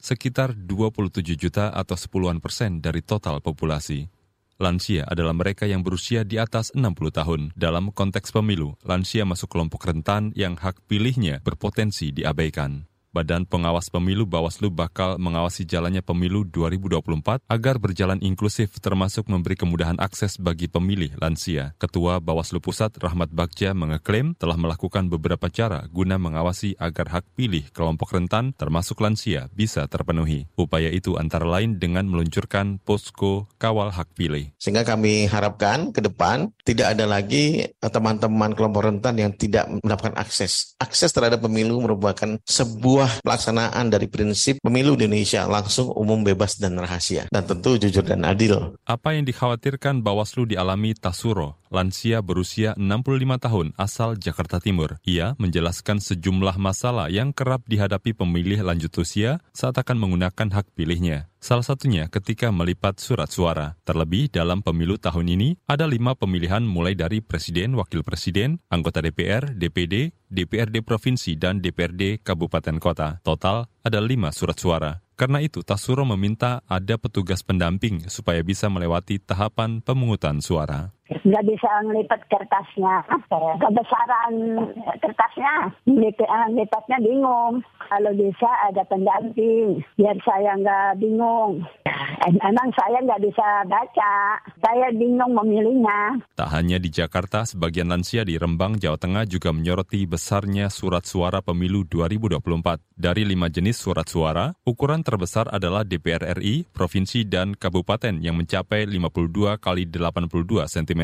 sekitar 0.00 0.56
27 0.56 1.36
juta 1.36 1.68
atau 1.68 2.00
sepuluhan 2.00 2.40
persen 2.40 2.80
dari 2.80 3.04
total 3.04 3.44
populasi. 3.44 4.13
Lansia 4.62 5.02
adalah 5.10 5.34
mereka 5.34 5.66
yang 5.66 5.82
berusia 5.82 6.22
di 6.22 6.38
atas 6.38 6.70
60 6.72 6.94
tahun. 7.10 7.40
Dalam 7.58 7.90
konteks 7.90 8.30
pemilu, 8.30 8.78
lansia 8.86 9.26
masuk 9.26 9.50
kelompok 9.50 9.90
rentan 9.90 10.30
yang 10.38 10.54
hak 10.54 10.78
pilihnya 10.86 11.42
berpotensi 11.42 12.14
diabaikan. 12.14 12.86
Badan 13.14 13.46
Pengawas 13.46 13.94
Pemilu 13.94 14.26
Bawaslu 14.26 14.74
bakal 14.74 15.22
mengawasi 15.22 15.62
jalannya 15.62 16.02
pemilu 16.02 16.42
2024 16.50 17.46
agar 17.46 17.78
berjalan 17.78 18.18
inklusif 18.18 18.74
termasuk 18.82 19.30
memberi 19.30 19.54
kemudahan 19.54 19.94
akses 20.02 20.34
bagi 20.34 20.66
pemilih 20.66 21.14
lansia. 21.22 21.78
Ketua 21.78 22.18
Bawaslu 22.18 22.58
Pusat 22.58 22.98
Rahmat 22.98 23.30
Bagja 23.30 23.70
mengeklaim 23.70 24.34
telah 24.34 24.58
melakukan 24.58 25.06
beberapa 25.06 25.46
cara 25.46 25.86
guna 25.94 26.18
mengawasi 26.18 26.74
agar 26.82 27.14
hak 27.14 27.38
pilih 27.38 27.70
kelompok 27.70 28.18
rentan 28.18 28.50
termasuk 28.58 28.98
lansia 28.98 29.46
bisa 29.54 29.86
terpenuhi. 29.86 30.50
Upaya 30.58 30.90
itu 30.90 31.14
antara 31.14 31.46
lain 31.46 31.78
dengan 31.78 32.10
meluncurkan 32.10 32.82
posko 32.82 33.46
kawal 33.62 33.94
hak 33.94 34.10
pilih. 34.18 34.50
Sehingga 34.58 34.82
kami 34.82 35.30
harapkan 35.30 35.94
ke 35.94 36.02
depan 36.02 36.50
tidak 36.66 36.98
ada 36.98 37.06
lagi 37.06 37.62
teman-teman 37.78 38.58
kelompok 38.58 38.90
rentan 38.90 39.14
yang 39.22 39.30
tidak 39.38 39.70
mendapatkan 39.70 40.18
akses. 40.18 40.74
Akses 40.82 41.14
terhadap 41.14 41.38
pemilu 41.46 41.78
merupakan 41.78 42.42
sebuah 42.42 43.03
sebuah 43.04 43.20
pelaksanaan 43.20 43.92
dari 43.92 44.08
prinsip 44.08 44.56
pemilu 44.64 44.96
di 44.96 45.04
Indonesia 45.04 45.44
langsung 45.44 45.92
umum 45.92 46.24
bebas 46.24 46.56
dan 46.56 46.80
rahasia 46.80 47.28
dan 47.28 47.44
tentu 47.44 47.76
jujur 47.76 48.00
dan 48.00 48.24
adil. 48.24 48.80
Apa 48.88 49.12
yang 49.12 49.28
dikhawatirkan 49.28 50.00
Bawaslu 50.00 50.48
dialami 50.48 50.96
Tasuro, 50.96 51.60
lansia 51.74 52.22
berusia 52.22 52.78
65 52.78 53.42
tahun 53.42 53.66
asal 53.74 54.14
Jakarta 54.14 54.62
Timur. 54.62 55.02
Ia 55.02 55.34
menjelaskan 55.42 55.98
sejumlah 55.98 56.54
masalah 56.54 57.10
yang 57.10 57.34
kerap 57.34 57.66
dihadapi 57.66 58.14
pemilih 58.14 58.62
lanjut 58.62 58.94
usia 59.02 59.42
saat 59.50 59.74
akan 59.74 59.98
menggunakan 59.98 60.54
hak 60.54 60.70
pilihnya. 60.78 61.26
Salah 61.44 61.66
satunya 61.66 62.08
ketika 62.08 62.48
melipat 62.48 63.02
surat 63.02 63.28
suara. 63.28 63.76
Terlebih 63.84 64.32
dalam 64.32 64.64
pemilu 64.64 64.96
tahun 64.96 65.28
ini 65.28 65.60
ada 65.68 65.84
lima 65.84 66.16
pemilihan 66.16 66.64
mulai 66.64 66.96
dari 66.96 67.20
presiden, 67.20 67.76
wakil 67.76 68.00
presiden, 68.00 68.64
anggota 68.72 69.04
DPR, 69.04 69.52
DPD, 69.52 70.16
DPRD 70.32 70.80
provinsi, 70.80 71.36
dan 71.36 71.60
DPRD 71.60 72.24
kabupaten 72.24 72.80
kota. 72.80 73.20
Total 73.20 73.68
ada 73.84 74.00
lima 74.00 74.32
surat 74.32 74.56
suara. 74.56 75.04
Karena 75.14 75.38
itu, 75.38 75.62
Tasuro 75.62 76.02
meminta 76.02 76.64
ada 76.66 76.98
petugas 76.98 77.46
pendamping 77.46 78.10
supaya 78.10 78.42
bisa 78.42 78.66
melewati 78.66 79.22
tahapan 79.22 79.78
pemungutan 79.78 80.42
suara. 80.42 80.90
Nggak 81.04 81.44
bisa 81.46 81.70
ngelipat 81.84 82.20
kertasnya, 82.32 83.04
kebesaran 83.60 84.34
kertasnya, 84.98 85.54
lipatnya 86.50 86.98
bingung. 86.98 87.60
Kalau 87.86 88.12
bisa 88.16 88.48
ada 88.66 88.82
pendamping, 88.88 89.84
biar 90.00 90.16
saya 90.24 90.56
nggak 90.58 90.98
bingung. 90.98 91.62
Emang 92.24 92.68
saya 92.74 93.04
nggak 93.04 93.20
bisa 93.20 93.46
baca, 93.68 94.40
saya 94.64 94.88
bingung 94.96 95.36
memilihnya. 95.36 96.24
Tak 96.34 96.50
hanya 96.56 96.80
di 96.80 96.88
Jakarta, 96.88 97.44
sebagian 97.46 97.92
lansia 97.92 98.24
di 98.24 98.34
Rembang, 98.40 98.80
Jawa 98.80 98.96
Tengah 98.98 99.28
juga 99.28 99.52
menyoroti 99.54 100.08
besarnya 100.08 100.72
surat 100.72 101.04
suara 101.06 101.44
pemilu 101.44 101.84
2024. 101.86 102.80
Dari 102.96 103.22
lima 103.28 103.52
jenis 103.52 103.73
surat 103.74 104.06
suara, 104.06 104.54
ukuran 104.62 105.02
terbesar 105.02 105.50
adalah 105.50 105.82
DPR 105.82 106.38
RI, 106.38 106.64
provinsi, 106.70 107.26
dan 107.26 107.58
kabupaten 107.58 108.22
yang 108.22 108.38
mencapai 108.38 108.86
52 108.86 109.58
kali 109.58 109.84
82 109.90 110.70
cm. 110.70 111.02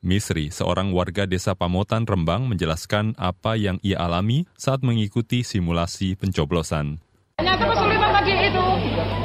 Misri, 0.00 0.48
seorang 0.48 0.96
warga 0.96 1.28
desa 1.28 1.52
Pamotan 1.52 2.08
Rembang 2.08 2.48
menjelaskan 2.48 3.12
apa 3.20 3.60
yang 3.60 3.76
ia 3.84 4.00
alami 4.00 4.48
saat 4.56 4.80
mengikuti 4.80 5.44
simulasi 5.44 6.16
pencoblosan. 6.16 6.96
Ternyata 7.36 7.68
kesulitan 7.68 8.10
tadi 8.16 8.32
itu. 8.48 8.64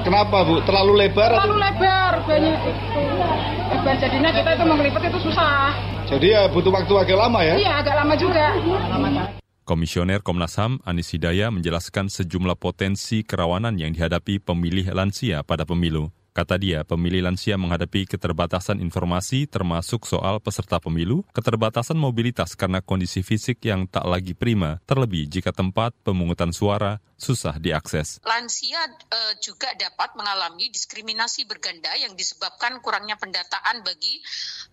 Kenapa 0.04 0.44
Bu? 0.44 0.60
Terlalu 0.68 0.94
lebar? 1.08 1.32
Terlalu 1.32 1.56
lebar, 1.64 2.12
banyak 2.28 2.60
itu. 2.60 2.72
Lebar 3.72 3.96
jadinya 4.04 4.30
kita 4.36 4.50
itu 4.52 4.64
mengelipet 4.68 5.02
itu 5.08 5.20
susah. 5.32 5.72
Jadi 6.12 6.28
ya 6.36 6.46
butuh 6.52 6.76
waktu 6.76 6.94
agak 6.96 7.18
lama 7.18 7.40
ya? 7.40 7.56
Iya, 7.56 7.72
agak 7.80 7.96
lama 7.96 8.14
juga. 8.20 8.46
Komisioner 9.66 10.22
Komnas 10.22 10.62
HAM 10.62 10.78
Anis 10.86 11.10
Hidayah 11.18 11.50
menjelaskan 11.50 12.06
sejumlah 12.14 12.54
potensi 12.54 13.26
kerawanan 13.26 13.82
yang 13.82 13.98
dihadapi 13.98 14.38
pemilih 14.38 14.94
lansia 14.94 15.42
pada 15.42 15.66
pemilu. 15.66 16.14
Kata 16.36 16.60
dia, 16.60 16.84
pemilih 16.84 17.24
lansia 17.24 17.56
menghadapi 17.56 18.12
keterbatasan 18.12 18.84
informasi 18.84 19.48
termasuk 19.48 20.04
soal 20.04 20.44
peserta 20.44 20.84
pemilu, 20.84 21.24
keterbatasan 21.32 21.96
mobilitas 21.96 22.60
karena 22.60 22.84
kondisi 22.84 23.24
fisik 23.24 23.64
yang 23.64 23.88
tak 23.88 24.04
lagi 24.04 24.36
prima, 24.36 24.84
terlebih 24.84 25.32
jika 25.32 25.56
tempat 25.56 25.96
pemungutan 26.04 26.52
suara 26.52 27.00
susah 27.16 27.56
diakses. 27.56 28.20
Lansia 28.28 28.84
e, 29.08 29.40
juga 29.40 29.72
dapat 29.80 30.12
mengalami 30.20 30.68
diskriminasi 30.76 31.48
berganda 31.48 31.96
yang 31.96 32.20
disebabkan 32.20 32.84
kurangnya 32.84 33.16
pendataan 33.16 33.88
bagi 33.88 34.20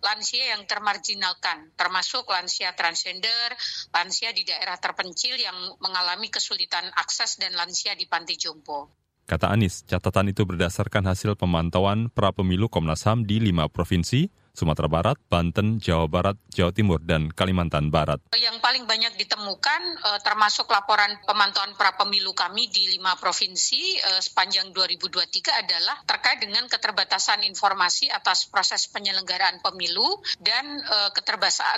lansia 0.03 0.59
yang 0.59 0.67
termarginalkan, 0.67 1.71
termasuk 1.79 2.27
lansia 2.27 2.75
transgender, 2.75 3.55
lansia 3.95 4.35
di 4.35 4.43
daerah 4.43 4.75
terpencil 4.83 5.39
yang 5.39 5.55
mengalami 5.79 6.27
kesulitan 6.27 6.91
akses 6.99 7.39
dan 7.39 7.55
lansia 7.55 7.95
di 7.95 8.03
panti 8.03 8.35
jompo. 8.35 9.02
Kata 9.23 9.55
Anies, 9.55 9.87
catatan 9.87 10.35
itu 10.35 10.43
berdasarkan 10.43 11.07
hasil 11.07 11.39
pemantauan 11.39 12.11
pra 12.11 12.35
pemilu 12.35 12.67
Komnas 12.67 13.07
HAM 13.07 13.23
di 13.23 13.39
lima 13.39 13.71
provinsi, 13.71 14.27
Sumatera 14.53 14.85
Barat, 14.85 15.17
Banten, 15.17 15.81
Jawa 15.81 16.05
Barat, 16.05 16.37
Jawa 16.53 16.69
Timur, 16.69 17.01
dan 17.01 17.33
Kalimantan 17.33 17.89
Barat. 17.89 18.21
Yang 18.37 18.61
paling 18.61 18.85
banyak 18.85 19.17
ditemukan 19.17 19.81
eh, 19.97 20.19
termasuk 20.21 20.69
laporan 20.69 21.17
pemantauan 21.25 21.73
pra 21.73 21.97
pemilu 21.97 22.37
kami 22.37 22.69
di 22.69 22.93
lima 22.93 23.17
provinsi 23.17 23.97
eh, 23.97 24.21
sepanjang 24.21 24.69
2023 24.69 25.65
adalah 25.65 25.97
terkait 26.05 26.45
dengan 26.45 26.69
keterbatasan 26.69 27.41
informasi 27.49 28.13
atas 28.13 28.45
proses 28.45 28.85
penyelenggaraan 28.93 29.57
pemilu 29.65 30.21
dan 30.37 30.77
eh, 30.85 31.09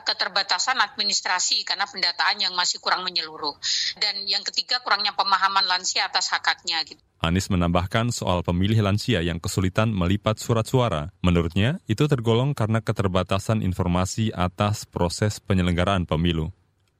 keterbatasan 0.03 0.75
administrasi 0.75 1.63
karena 1.63 1.87
pendataan 1.87 2.43
yang 2.43 2.51
masih 2.59 2.83
kurang 2.83 3.07
menyeluruh. 3.07 3.55
Dan 3.95 4.27
yang 4.27 4.43
ketiga 4.43 4.83
kurangnya 4.83 5.15
pemahaman 5.15 5.63
lansia 5.63 6.11
atas 6.11 6.27
hak 6.27 6.43
haknya. 6.43 6.83
Gitu. 6.83 6.99
Anies 7.25 7.49
menambahkan 7.49 8.13
soal 8.13 8.45
pemilih 8.45 8.85
lansia 8.85 9.23
yang 9.23 9.41
kesulitan 9.41 9.89
melipat 9.89 10.37
surat 10.37 10.67
suara. 10.67 11.09
Menurutnya, 11.25 11.81
itu 11.89 12.05
tergolong 12.05 12.53
karena 12.65 12.81
keterbatasan 12.81 13.61
informasi 13.61 14.33
atas 14.33 14.89
proses 14.89 15.37
penyelenggaraan 15.37 16.09
pemilu. 16.09 16.49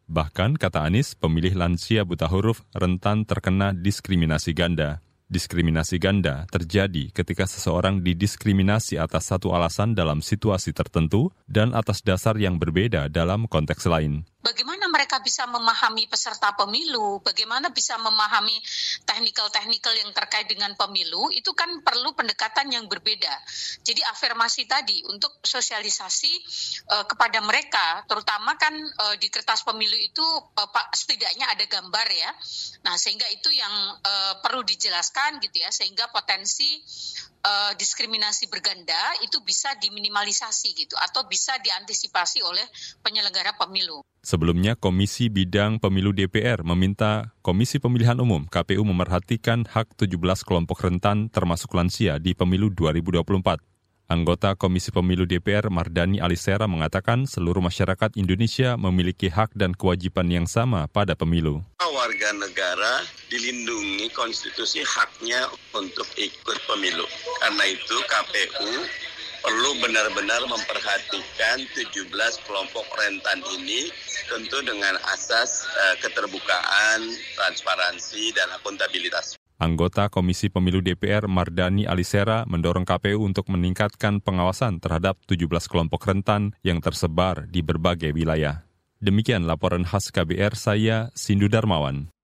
Bahkan, 0.06 0.62
kata 0.62 0.86
Anies, 0.86 1.18
pemilih 1.18 1.58
lansia 1.58 2.06
buta 2.06 2.30
huruf 2.30 2.62
rentan 2.78 3.26
terkena 3.26 3.74
diskriminasi 3.74 4.54
ganda. 4.54 5.02
Diskriminasi 5.26 5.98
ganda 5.98 6.46
terjadi 6.54 7.10
ketika 7.10 7.50
seseorang 7.50 8.06
didiskriminasi 8.06 9.02
atas 9.02 9.34
satu 9.34 9.58
alasan 9.58 9.98
dalam 9.98 10.22
situasi 10.22 10.70
tertentu 10.70 11.34
dan 11.50 11.74
atas 11.74 12.06
dasar 12.06 12.38
yang 12.38 12.62
berbeda 12.62 13.10
dalam 13.10 13.50
konteks 13.50 13.90
lain 13.90 14.22
bagaimana 14.46 14.75
mereka 14.96 15.20
bisa 15.20 15.44
memahami 15.44 16.08
peserta 16.08 16.56
pemilu, 16.56 17.20
bagaimana 17.20 17.68
bisa 17.68 18.00
memahami 18.00 18.56
teknikal-teknikal 19.04 19.92
yang 19.92 20.16
terkait 20.16 20.48
dengan 20.48 20.72
pemilu, 20.80 21.28
itu 21.36 21.52
kan 21.52 21.84
perlu 21.84 22.16
pendekatan 22.16 22.72
yang 22.72 22.88
berbeda. 22.88 23.36
Jadi 23.84 24.00
afirmasi 24.08 24.64
tadi 24.64 25.04
untuk 25.12 25.44
sosialisasi 25.44 26.34
uh, 26.96 27.04
kepada 27.04 27.44
mereka, 27.44 28.08
terutama 28.08 28.56
kan 28.56 28.72
uh, 28.72 29.16
di 29.20 29.28
kertas 29.28 29.68
pemilu 29.68 30.00
itu 30.00 30.24
uh, 30.24 30.88
setidaknya 30.96 31.52
ada 31.52 31.68
gambar 31.68 32.08
ya. 32.16 32.32
Nah, 32.88 32.96
sehingga 32.96 33.28
itu 33.36 33.52
yang 33.52 33.76
uh, 34.00 34.40
perlu 34.40 34.64
dijelaskan 34.64 35.44
gitu 35.44 35.60
ya, 35.60 35.76
sehingga 35.76 36.08
potensi 36.16 36.80
diskriminasi 37.78 38.50
berganda 38.50 38.98
itu 39.22 39.38
bisa 39.46 39.78
diminimalisasi 39.78 40.74
gitu 40.82 40.98
atau 40.98 41.30
bisa 41.30 41.54
diantisipasi 41.62 42.42
oleh 42.42 42.66
penyelenggara 43.06 43.54
pemilu. 43.54 44.02
Sebelumnya, 44.26 44.74
Komisi 44.74 45.30
Bidang 45.30 45.78
Pemilu 45.78 46.10
DPR 46.10 46.66
meminta 46.66 47.38
Komisi 47.46 47.78
Pemilihan 47.78 48.18
Umum 48.18 48.50
KPU 48.50 48.82
memerhatikan 48.82 49.70
hak 49.70 49.94
17 50.02 50.18
kelompok 50.42 50.82
rentan 50.82 51.30
termasuk 51.30 51.70
lansia 51.78 52.18
di 52.18 52.34
pemilu 52.34 52.74
2024. 52.74 53.62
Anggota 54.10 54.58
Komisi 54.58 54.90
Pemilu 54.90 55.30
DPR 55.30 55.70
Mardani 55.70 56.18
Alisera 56.18 56.66
mengatakan 56.66 57.30
seluruh 57.30 57.62
masyarakat 57.62 58.18
Indonesia 58.18 58.74
memiliki 58.82 59.30
hak 59.30 59.54
dan 59.54 59.78
kewajiban 59.78 60.26
yang 60.26 60.50
sama 60.50 60.90
pada 60.90 61.14
pemilu. 61.14 61.62
Warga 61.86 62.34
negara 62.34 63.06
dilindungi 63.30 64.10
konstitusi 64.10 64.82
haknya 64.82 65.54
untuk 65.78 66.10
ikut 66.18 66.58
pemilu. 66.66 67.06
Karena 67.46 67.66
itu 67.70 67.98
KPU 68.10 68.74
perlu 69.46 69.78
benar-benar 69.78 70.42
memperhatikan 70.50 71.62
17 71.78 72.10
kelompok 72.50 72.86
rentan 72.98 73.46
ini 73.54 73.94
tentu 74.26 74.58
dengan 74.66 74.98
asas 75.14 75.70
uh, 75.70 75.96
keterbukaan, 76.02 77.06
transparansi, 77.38 78.34
dan 78.34 78.50
akuntabilitas. 78.58 79.38
Anggota 79.62 80.10
Komisi 80.10 80.50
Pemilu 80.50 80.82
DPR 80.82 81.30
Mardani 81.30 81.86
Alisera 81.86 82.44
mendorong 82.50 82.84
KPU 82.84 83.22
untuk 83.22 83.48
meningkatkan 83.54 84.20
pengawasan 84.20 84.82
terhadap 84.82 85.22
17 85.30 85.48
kelompok 85.72 86.10
rentan 86.10 86.58
yang 86.66 86.82
tersebar 86.82 87.46
di 87.48 87.62
berbagai 87.62 88.12
wilayah. 88.12 88.66
Demikian 89.00 89.46
laporan 89.46 89.86
khas 89.86 90.10
KBR 90.10 90.58
saya, 90.58 91.14
Sindu 91.14 91.48
Darmawan. 91.48 92.15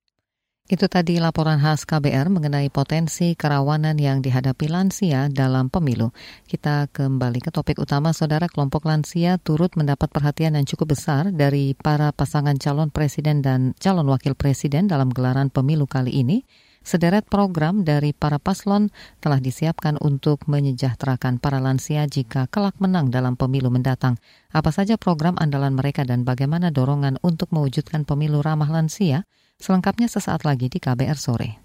Itu 0.71 0.87
tadi 0.87 1.19
laporan 1.19 1.59
khas 1.59 1.83
KBR 1.83 2.31
mengenai 2.31 2.71
potensi 2.71 3.35
kerawanan 3.35 3.99
yang 3.99 4.23
dihadapi 4.23 4.71
lansia 4.71 5.27
dalam 5.27 5.67
pemilu. 5.67 6.15
Kita 6.47 6.87
kembali 6.87 7.43
ke 7.43 7.51
topik 7.51 7.75
utama, 7.75 8.15
saudara 8.15 8.47
kelompok 8.47 8.87
lansia 8.87 9.35
turut 9.35 9.75
mendapat 9.75 10.07
perhatian 10.07 10.55
yang 10.55 10.63
cukup 10.63 10.95
besar 10.95 11.27
dari 11.35 11.75
para 11.75 12.15
pasangan 12.15 12.55
calon 12.55 12.87
presiden 12.87 13.43
dan 13.43 13.75
calon 13.83 14.07
wakil 14.07 14.31
presiden 14.31 14.87
dalam 14.87 15.11
gelaran 15.11 15.51
pemilu 15.51 15.91
kali 15.91 16.15
ini 16.23 16.47
Sederet 16.81 17.29
program 17.29 17.85
dari 17.85 18.09
para 18.09 18.41
paslon 18.41 18.89
telah 19.21 19.37
disiapkan 19.37 20.01
untuk 20.01 20.49
menyejahterakan 20.49 21.37
para 21.37 21.61
lansia 21.61 22.09
jika 22.09 22.49
kelak 22.49 22.73
menang 22.81 23.13
dalam 23.13 23.37
pemilu 23.37 23.69
mendatang. 23.69 24.17
Apa 24.49 24.73
saja 24.73 24.97
program 24.97 25.37
andalan 25.37 25.77
mereka 25.77 26.01
dan 26.01 26.25
bagaimana 26.25 26.73
dorongan 26.73 27.21
untuk 27.21 27.53
mewujudkan 27.53 28.01
pemilu 28.01 28.41
ramah 28.41 28.65
lansia? 28.65 29.29
Selengkapnya 29.61 30.09
sesaat 30.09 30.41
lagi 30.41 30.73
di 30.73 30.81
KBR 30.81 31.17
sore. 31.21 31.61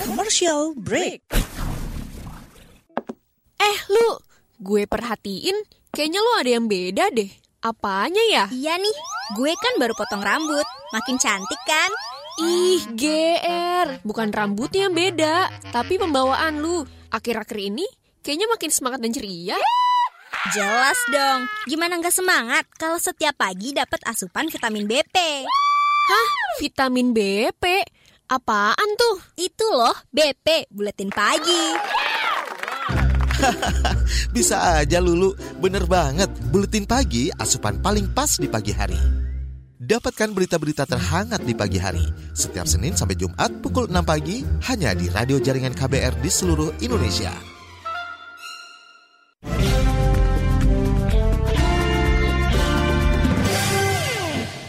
Commercial 0.00 0.72
break. 0.80 1.28
Eh, 3.60 3.78
lu 3.92 4.25
Gue 4.56 4.88
perhatiin, 4.88 5.52
kayaknya 5.92 6.20
lo 6.24 6.32
ada 6.40 6.50
yang 6.56 6.64
beda 6.64 7.12
deh. 7.12 7.28
Apanya 7.60 8.24
ya? 8.32 8.44
Iya 8.48 8.80
nih, 8.80 8.96
gue 9.36 9.52
kan 9.52 9.76
baru 9.76 9.92
potong 9.92 10.24
rambut. 10.24 10.64
Makin 10.96 11.20
cantik 11.20 11.60
kan? 11.68 11.92
Ih, 12.40 12.80
GR. 12.96 14.00
Bukan 14.00 14.32
rambutnya 14.32 14.88
yang 14.88 14.96
beda, 14.96 15.52
tapi 15.72 16.00
pembawaan 16.00 16.64
lu. 16.64 16.88
Akhir-akhir 17.12 17.58
ini 17.60 17.84
kayaknya 18.24 18.48
makin 18.48 18.70
semangat 18.72 19.04
dan 19.04 19.12
ceria. 19.12 19.60
Jelas 20.56 21.00
dong. 21.12 21.48
Gimana 21.68 22.00
nggak 22.00 22.16
semangat 22.16 22.64
kalau 22.80 22.96
setiap 22.96 23.36
pagi 23.36 23.76
dapat 23.76 24.00
asupan 24.08 24.48
vitamin 24.48 24.88
BP? 24.88 25.16
Hah? 26.06 26.28
Vitamin 26.62 27.12
BP? 27.12 27.64
Apaan 28.26 28.88
tuh? 28.96 29.16
Itu 29.36 29.68
loh, 29.68 29.94
BP, 30.10 30.72
buletin 30.72 31.12
pagi. 31.12 32.05
Bisa 34.36 34.80
aja 34.80 34.98
Lulu, 34.98 35.32
bener 35.60 35.84
banget. 35.84 36.30
Buletin 36.50 36.88
pagi 36.88 37.28
asupan 37.34 37.80
paling 37.80 38.10
pas 38.12 38.38
di 38.38 38.48
pagi 38.48 38.72
hari. 38.72 38.98
Dapatkan 39.76 40.32
berita-berita 40.32 40.88
terhangat 40.88 41.44
di 41.44 41.52
pagi 41.52 41.76
hari 41.76 42.02
setiap 42.32 42.64
Senin 42.64 42.96
sampai 42.96 43.12
Jumat 43.12 43.60
pukul 43.60 43.92
6 43.92 44.00
pagi 44.08 44.40
hanya 44.72 44.96
di 44.96 45.12
radio 45.12 45.36
jaringan 45.36 45.76
KBR 45.76 46.16
di 46.24 46.30
seluruh 46.32 46.72
Indonesia. 46.80 47.56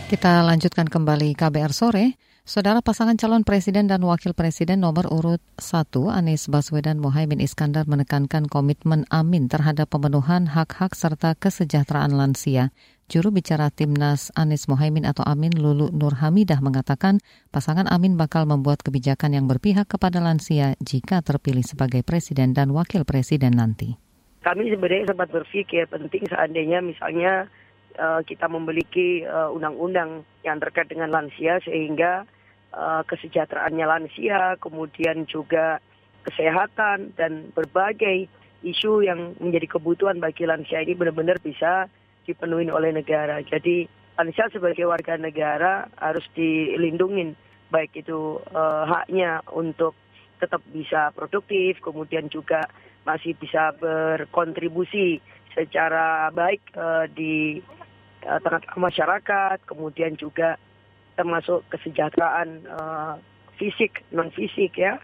Kita 0.07 0.39
lanjutkan 0.43 0.88
kembali 0.88 1.36
KBR 1.36 1.71
sore. 1.75 2.26
Saudara 2.48 2.80
pasangan 2.80 3.20
calon 3.20 3.44
presiden 3.44 3.92
dan 3.92 4.00
wakil 4.08 4.32
presiden 4.32 4.80
nomor 4.80 5.12
urut 5.12 5.44
1 5.60 5.92
Anies 6.08 6.48
Baswedan 6.48 6.96
Mohaimin 6.96 7.44
Iskandar 7.44 7.92
menekankan 7.92 8.48
komitmen 8.48 9.04
Amin 9.12 9.51
terhadap 9.51 9.92
pemenuhan 9.92 10.48
hak-hak 10.48 10.96
serta 10.96 11.36
kesejahteraan 11.36 12.16
lansia. 12.16 12.72
Juru 13.12 13.36
bicara 13.36 13.68
Timnas 13.68 14.32
Anies 14.32 14.72
Mohaimin 14.72 15.04
atau 15.04 15.27
Amin 15.27 15.51
Lulu 15.60 15.92
Nur 15.92 16.24
Hamidah 16.24 16.63
mengatakan 16.63 17.20
pasangan 17.51 17.84
Amin 17.92 18.16
bakal 18.16 18.48
membuat 18.48 18.80
kebijakan 18.80 19.36
yang 19.36 19.51
berpihak 19.51 19.92
kepada 19.92 20.24
lansia 20.24 20.80
jika 20.80 21.20
terpilih 21.20 21.68
sebagai 21.68 22.00
presiden 22.08 22.56
dan 22.56 22.72
wakil 22.72 23.04
presiden 23.04 23.60
nanti. 23.60 24.00
Kami 24.48 24.72
sebenarnya 24.72 25.12
sempat 25.12 25.36
berpikir 25.36 25.84
penting 25.92 26.24
seandainya 26.32 26.80
misalnya 26.80 27.51
uh, 28.00 28.24
kita 28.24 28.48
memiliki 28.48 29.27
uh, 29.27 29.51
undang-undang 29.51 30.24
yang 30.48 30.63
terkait 30.63 30.88
dengan 30.88 31.12
lansia 31.12 31.60
sehingga 31.68 32.24
uh, 32.74 33.03
kesejahteraannya 33.07 33.86
lansia, 33.86 34.55
kemudian 34.59 35.29
juga 35.29 35.79
kesehatan 36.27 37.15
dan 37.15 37.51
berbagai 37.55 38.27
isu 38.65 39.05
yang 39.05 39.38
menjadi 39.39 39.77
kebutuhan 39.79 40.19
bagi 40.19 40.43
lansia 40.43 40.83
ini 40.83 40.97
benar-benar 40.97 41.39
bisa 41.39 41.88
dipenuhi 42.27 42.67
oleh 42.67 42.91
negara. 42.91 43.39
Jadi 43.45 43.88
lansia 44.17 44.50
sebagai 44.51 44.89
warga 44.89 45.15
negara 45.15 45.88
harus 45.95 46.25
dilindungi 46.36 47.38
baik 47.71 48.03
itu 48.03 48.39
uh, 48.51 48.83
haknya 48.88 49.43
untuk 49.53 49.95
tetap 50.38 50.62
bisa 50.69 51.12
produktif, 51.13 51.79
kemudian 51.81 52.29
juga 52.29 52.67
masih 53.07 53.33
bisa 53.39 53.71
berkontribusi 53.79 55.24
secara 55.55 56.29
baik 56.29 56.62
uh, 56.77 57.07
di 57.09 57.63
uh, 58.27 58.39
tengah 58.43 58.62
masyarakat, 58.77 59.57
kemudian 59.65 60.13
juga 60.19 60.59
termasuk 61.17 61.65
kesejahteraan 61.74 62.50
uh, 62.69 63.13
fisik 63.57 64.05
non 64.13 64.29
fisik 64.29 64.77
ya. 64.77 65.01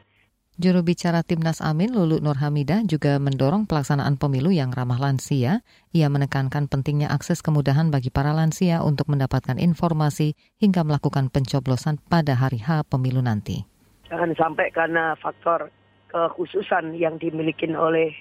Juru 0.53 0.85
bicara 0.85 1.25
Timnas 1.25 1.65
Amin 1.65 1.89
Lulu 1.89 2.21
Nur 2.21 2.37
Hamidah 2.37 2.85
juga 2.85 3.17
mendorong 3.17 3.65
pelaksanaan 3.65 4.21
pemilu 4.21 4.53
yang 4.53 4.69
ramah 4.69 5.01
lansia. 5.01 5.65
Ia 5.97 6.13
menekankan 6.13 6.69
pentingnya 6.69 7.09
akses 7.09 7.41
kemudahan 7.41 7.89
bagi 7.89 8.13
para 8.13 8.37
lansia 8.37 8.85
untuk 8.85 9.09
mendapatkan 9.09 9.57
informasi 9.57 10.37
hingga 10.61 10.85
melakukan 10.85 11.33
pencoblosan 11.33 11.97
pada 12.05 12.37
hari 12.37 12.61
H 12.61 12.85
pemilu 12.85 13.25
nanti. 13.25 13.65
Jangan 14.13 14.37
sampai 14.37 14.69
karena 14.69 15.17
faktor 15.17 15.73
kekhususan 16.13 17.01
yang 17.01 17.17
dimiliki 17.17 17.65
oleh 17.73 18.13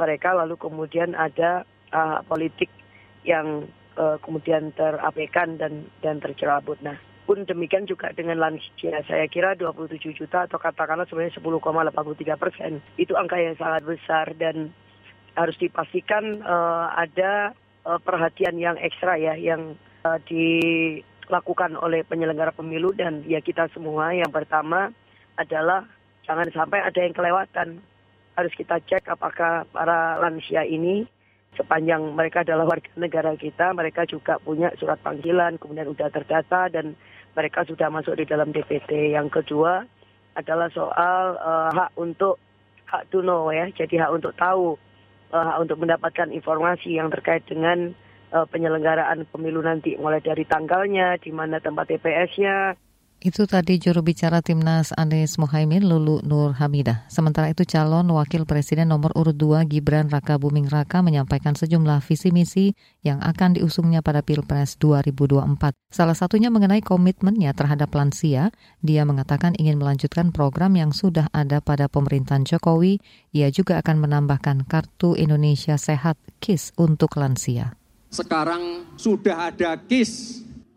mereka 0.00 0.32
lalu 0.32 0.56
kemudian 0.56 1.12
ada 1.12 1.68
uh, 1.92 2.24
politik 2.24 2.72
yang 3.28 3.68
uh, 4.00 4.16
kemudian 4.24 4.72
terabaikan 4.72 5.60
dan 5.60 5.84
dan 6.00 6.16
tercerabut. 6.16 6.80
Nah, 6.80 6.96
pun 7.24 7.48
demikian 7.48 7.88
juga 7.88 8.12
dengan 8.12 8.36
lansia. 8.40 9.00
Saya 9.08 9.24
kira 9.28 9.56
27 9.56 10.12
juta 10.12 10.44
atau 10.44 10.60
katakanlah 10.60 11.08
sebenarnya 11.08 11.40
10,83 11.40 12.36
persen. 12.36 12.72
Itu 13.00 13.16
angka 13.16 13.40
yang 13.40 13.56
sangat 13.56 13.82
besar 13.88 14.36
dan 14.36 14.70
harus 15.34 15.56
dipastikan 15.58 16.44
uh, 16.44 16.94
ada 16.94 17.56
uh, 17.88 17.98
perhatian 17.98 18.60
yang 18.60 18.76
ekstra 18.78 19.18
ya 19.18 19.34
yang 19.34 19.74
uh, 20.06 20.20
dilakukan 20.28 21.74
oleh 21.80 22.06
penyelenggara 22.06 22.54
pemilu 22.54 22.92
dan 22.94 23.24
ya 23.26 23.40
kita 23.40 23.66
semua. 23.72 24.14
Yang 24.14 24.30
pertama 24.30 24.92
adalah 25.34 25.88
jangan 26.28 26.48
sampai 26.52 26.84
ada 26.84 27.00
yang 27.00 27.16
kelewatan. 27.16 27.82
Harus 28.34 28.52
kita 28.54 28.82
cek 28.82 29.06
apakah 29.10 29.64
para 29.70 30.18
lansia 30.18 30.66
ini 30.66 31.06
sepanjang 31.54 32.02
mereka 32.14 32.42
adalah 32.42 32.66
warga 32.66 32.90
negara 32.98 33.32
kita, 33.38 33.70
mereka 33.72 34.02
juga 34.04 34.42
punya 34.42 34.74
surat 34.76 34.98
panggilan, 35.00 35.56
kemudian 35.58 35.86
sudah 35.94 36.10
terdata 36.10 36.66
dan 36.70 36.98
mereka 37.34 37.66
sudah 37.66 37.90
masuk 37.90 38.14
di 38.16 38.24
dalam 38.24 38.54
DPT. 38.54 39.12
Yang 39.12 39.42
kedua 39.42 39.82
adalah 40.34 40.70
soal 40.70 41.38
uh, 41.38 41.70
hak 41.70 41.94
untuk 41.98 42.38
hak 42.86 43.10
to 43.10 43.22
know 43.22 43.50
ya, 43.50 43.70
jadi 43.74 44.06
hak 44.06 44.14
untuk 44.14 44.34
tahu, 44.38 44.78
uh, 45.34 45.44
hak 45.44 45.58
untuk 45.66 45.78
mendapatkan 45.82 46.30
informasi 46.30 46.98
yang 46.98 47.10
terkait 47.10 47.42
dengan 47.46 47.94
uh, 48.34 48.46
penyelenggaraan 48.46 49.26
pemilu 49.30 49.62
nanti, 49.62 49.98
mulai 49.98 50.22
dari 50.22 50.46
tanggalnya, 50.46 51.18
di 51.18 51.30
mana 51.34 51.58
tempat 51.58 51.90
TPS-nya, 51.90 52.78
itu 53.20 53.44
tadi 53.44 53.76
juru 53.76 54.02
bicara 54.02 54.42
Timnas 54.42 54.90
Anies 54.96 55.36
Mohaimin 55.36 55.84
Lulu 55.84 56.24
Nur 56.24 56.56
Hamidah. 56.56 57.06
Sementara 57.06 57.52
itu 57.52 57.62
calon 57.68 58.08
wakil 58.10 58.48
presiden 58.48 58.90
nomor 58.90 59.14
urut 59.14 59.36
2 59.36 59.68
Gibran 59.68 60.10
Raka 60.10 60.40
Buming 60.40 60.66
Raka 60.66 61.04
menyampaikan 61.04 61.52
sejumlah 61.52 62.02
visi 62.02 62.34
misi 62.34 62.72
yang 63.04 63.20
akan 63.20 63.60
diusungnya 63.60 64.00
pada 64.00 64.24
Pilpres 64.24 64.80
2024. 64.80 65.76
Salah 65.92 66.16
satunya 66.18 66.50
mengenai 66.50 66.80
komitmennya 66.80 67.54
terhadap 67.54 67.94
lansia. 67.94 68.50
Dia 68.80 69.06
mengatakan 69.06 69.54
ingin 69.54 69.78
melanjutkan 69.78 70.34
program 70.34 70.74
yang 70.74 70.90
sudah 70.90 71.30
ada 71.30 71.62
pada 71.62 71.86
pemerintahan 71.86 72.42
Jokowi. 72.42 72.98
Ia 73.30 73.52
juga 73.54 73.78
akan 73.84 74.02
menambahkan 74.02 74.66
Kartu 74.66 75.14
Indonesia 75.14 75.78
Sehat 75.78 76.16
KIS 76.40 76.74
untuk 76.80 77.14
lansia. 77.20 77.78
Sekarang 78.14 78.86
sudah 78.94 79.50
ada 79.50 79.74
KIS, 79.74 80.33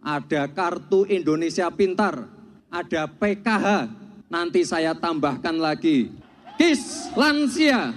ada 0.08 0.48
Kartu 0.48 1.04
Indonesia 1.04 1.68
Pintar, 1.68 2.32
ada 2.72 3.12
PKH, 3.12 3.92
nanti 4.32 4.64
saya 4.64 4.96
tambahkan 4.96 5.60
lagi 5.60 6.16
KIS 6.56 7.12
Lansia. 7.20 7.92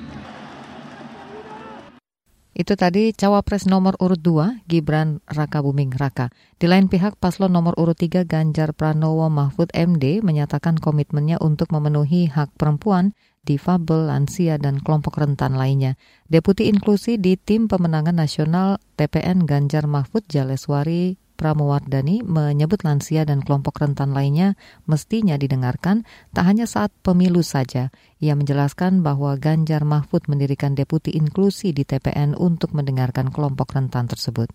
Itu 2.50 2.74
tadi 2.74 3.14
cawapres 3.14 3.64
nomor 3.70 3.94
urut 4.02 4.20
2 4.20 4.66
Gibran 4.66 5.22
Raka 5.24 5.62
Buming 5.62 5.94
Raka. 5.94 6.34
Di 6.58 6.66
lain 6.66 6.90
pihak 6.90 7.16
paslon 7.16 7.54
nomor 7.54 7.78
urut 7.78 7.96
3 7.96 8.26
Ganjar 8.26 8.74
Pranowo 8.74 9.30
Mahfud 9.30 9.70
MD 9.70 10.18
menyatakan 10.20 10.82
komitmennya 10.82 11.38
untuk 11.38 11.70
memenuhi 11.70 12.26
hak 12.26 12.52
perempuan, 12.58 13.14
difabel, 13.46 14.10
lansia, 14.10 14.58
dan 14.60 14.82
kelompok 14.82 15.16
rentan 15.16 15.56
lainnya. 15.56 15.94
Deputi 16.26 16.68
Inklusi 16.68 17.16
di 17.16 17.38
Tim 17.40 17.70
Pemenangan 17.70 18.18
Nasional 18.18 18.76
TPN 18.98 19.48
Ganjar 19.48 19.88
Mahfud 19.88 20.26
Jaleswari 20.28 21.16
Pramowardani 21.40 22.20
menyebut 22.20 22.84
lansia 22.84 23.24
dan 23.24 23.40
kelompok 23.40 23.80
rentan 23.80 24.12
lainnya 24.12 24.60
mestinya 24.84 25.40
didengarkan 25.40 26.04
tak 26.36 26.44
hanya 26.44 26.68
saat 26.68 26.92
pemilu 27.00 27.40
saja. 27.40 27.88
Ia 28.20 28.36
menjelaskan 28.36 29.00
bahwa 29.00 29.40
Ganjar 29.40 29.88
Mahfud 29.88 30.28
mendirikan 30.28 30.76
deputi 30.76 31.16
inklusi 31.16 31.72
di 31.72 31.88
TPN 31.88 32.36
untuk 32.36 32.76
mendengarkan 32.76 33.32
kelompok 33.32 33.72
rentan 33.72 34.04
tersebut. 34.04 34.52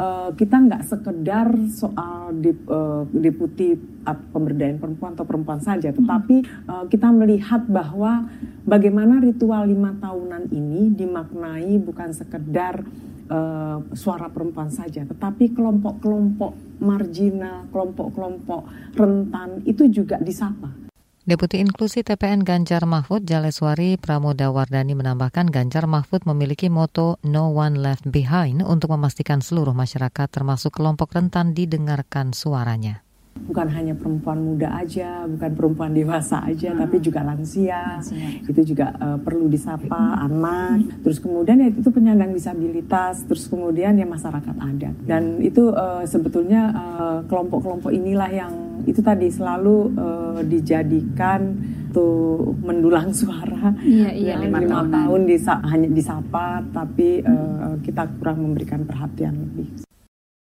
Uh, 0.00 0.32
kita 0.34 0.58
nggak 0.58 0.82
sekedar 0.88 1.54
soal 1.70 2.32
dip, 2.40 2.56
uh, 2.66 3.04
deputi 3.12 3.76
uh, 4.08 4.16
pemberdayaan 4.32 4.80
perempuan 4.80 5.12
atau 5.12 5.28
perempuan 5.28 5.60
saja, 5.60 5.92
tetapi 5.92 6.40
uh, 6.66 6.88
kita 6.88 7.12
melihat 7.12 7.68
bahwa 7.68 8.26
bagaimana 8.64 9.20
ritual 9.20 9.68
lima 9.68 9.92
tahunan 10.00 10.48
ini 10.50 10.88
dimaknai 10.88 11.78
bukan 11.84 12.16
sekedar 12.16 12.80
uh, 13.28 13.78
suara 13.92 14.28
perempuan 14.32 14.72
saja, 14.72 15.04
tetapi 15.04 15.52
kelompok-kelompok 15.54 16.80
marginal, 16.80 17.68
kelompok-kelompok 17.70 18.60
rentan 18.96 19.62
itu 19.64 19.88
juga 19.88 20.20
disapa. 20.20 20.84
Deputi 21.24 21.56
Inklusi 21.56 22.04
TPN 22.04 22.44
Ganjar 22.44 22.84
Mahfud 22.84 23.24
Jaleswari 23.24 23.96
Pramoda 23.96 24.52
Wardani 24.52 24.92
menambahkan 24.92 25.48
Ganjar 25.48 25.88
Mahfud 25.88 26.28
memiliki 26.28 26.68
moto 26.68 27.16
No 27.24 27.48
One 27.48 27.80
Left 27.80 28.04
Behind 28.04 28.60
untuk 28.60 28.92
memastikan 28.92 29.40
seluruh 29.40 29.72
masyarakat 29.72 30.28
termasuk 30.28 30.76
kelompok 30.76 31.16
rentan 31.16 31.56
didengarkan 31.56 32.36
suaranya 32.36 33.03
bukan 33.44 33.68
hanya 33.70 33.94
perempuan 33.94 34.40
muda 34.40 34.72
aja, 34.72 35.28
bukan 35.28 35.50
perempuan 35.52 35.92
dewasa 35.92 36.40
aja, 36.48 36.72
hmm. 36.72 36.80
tapi 36.80 36.96
juga 37.02 37.20
lansia. 37.20 38.00
lansia. 38.00 38.40
Itu 38.48 38.60
juga 38.64 38.96
uh, 38.96 39.18
perlu 39.20 39.52
disapa, 39.52 39.94
hmm. 39.94 40.26
anak. 40.32 40.76
Terus 41.04 41.18
kemudian 41.20 41.60
ya 41.60 41.68
itu 41.68 41.90
penyandang 41.92 42.32
disabilitas, 42.32 43.22
terus 43.28 43.44
kemudian 43.46 44.00
ya 44.00 44.06
masyarakat 44.08 44.56
adat. 44.56 44.94
Dan 45.04 45.44
itu 45.44 45.70
uh, 45.70 46.02
sebetulnya 46.08 46.72
eh, 46.72 47.18
kelompok-kelompok 47.28 47.92
uh, 47.92 47.96
inilah 47.96 48.30
yang 48.32 48.52
itu 48.88 49.00
tadi 49.00 49.28
selalu 49.28 49.92
uh, 49.96 50.40
dijadikan 50.44 51.54
tuh 51.92 52.52
mendulang 52.64 53.12
suara. 53.20 53.76
Iya, 53.84 54.10
iya, 54.12 54.34
lima, 54.40 54.64
tahun, 54.64 54.88
tahun 54.90 55.20
disa 55.28 55.60
hanya 55.68 55.88
disapa, 55.92 56.64
tapi 56.72 57.20
uh, 57.22 57.76
kita 57.84 58.08
kurang 58.18 58.40
memberikan 58.50 58.82
perhatian 58.82 59.36
lebih. 59.36 59.93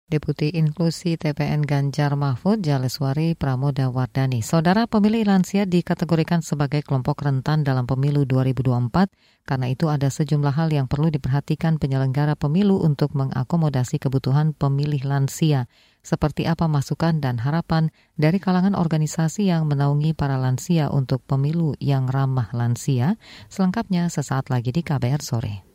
Deputi 0.09 0.49
Inklusi 0.57 1.21
TPN 1.21 1.61
Ganjar 1.61 2.17
Mahfud 2.17 2.65
Jaleswari 2.65 3.37
Pramoda 3.37 3.93
Wardani. 3.93 4.41
Saudara 4.41 4.89
pemilih 4.89 5.21
lansia 5.21 5.69
dikategorikan 5.69 6.41
sebagai 6.41 6.81
kelompok 6.81 7.21
rentan 7.21 7.61
dalam 7.61 7.85
pemilu 7.85 8.25
2024 8.25 8.89
karena 9.45 9.69
itu 9.69 9.85
ada 9.85 10.09
sejumlah 10.09 10.49
hal 10.57 10.73
yang 10.73 10.89
perlu 10.89 11.13
diperhatikan 11.13 11.77
penyelenggara 11.77 12.33
pemilu 12.33 12.81
untuk 12.81 13.13
mengakomodasi 13.13 14.01
kebutuhan 14.01 14.57
pemilih 14.57 15.05
lansia. 15.05 15.69
Seperti 16.01 16.49
apa 16.49 16.65
masukan 16.65 17.21
dan 17.21 17.37
harapan 17.37 17.93
dari 18.17 18.41
kalangan 18.41 18.73
organisasi 18.73 19.53
yang 19.53 19.69
menaungi 19.69 20.17
para 20.17 20.41
lansia 20.41 20.89
untuk 20.89 21.21
pemilu 21.21 21.77
yang 21.77 22.09
ramah 22.09 22.49
lansia? 22.57 23.13
Selengkapnya 23.45 24.09
sesaat 24.09 24.49
lagi 24.49 24.73
di 24.73 24.81
KBR 24.81 25.21
sore. 25.21 25.68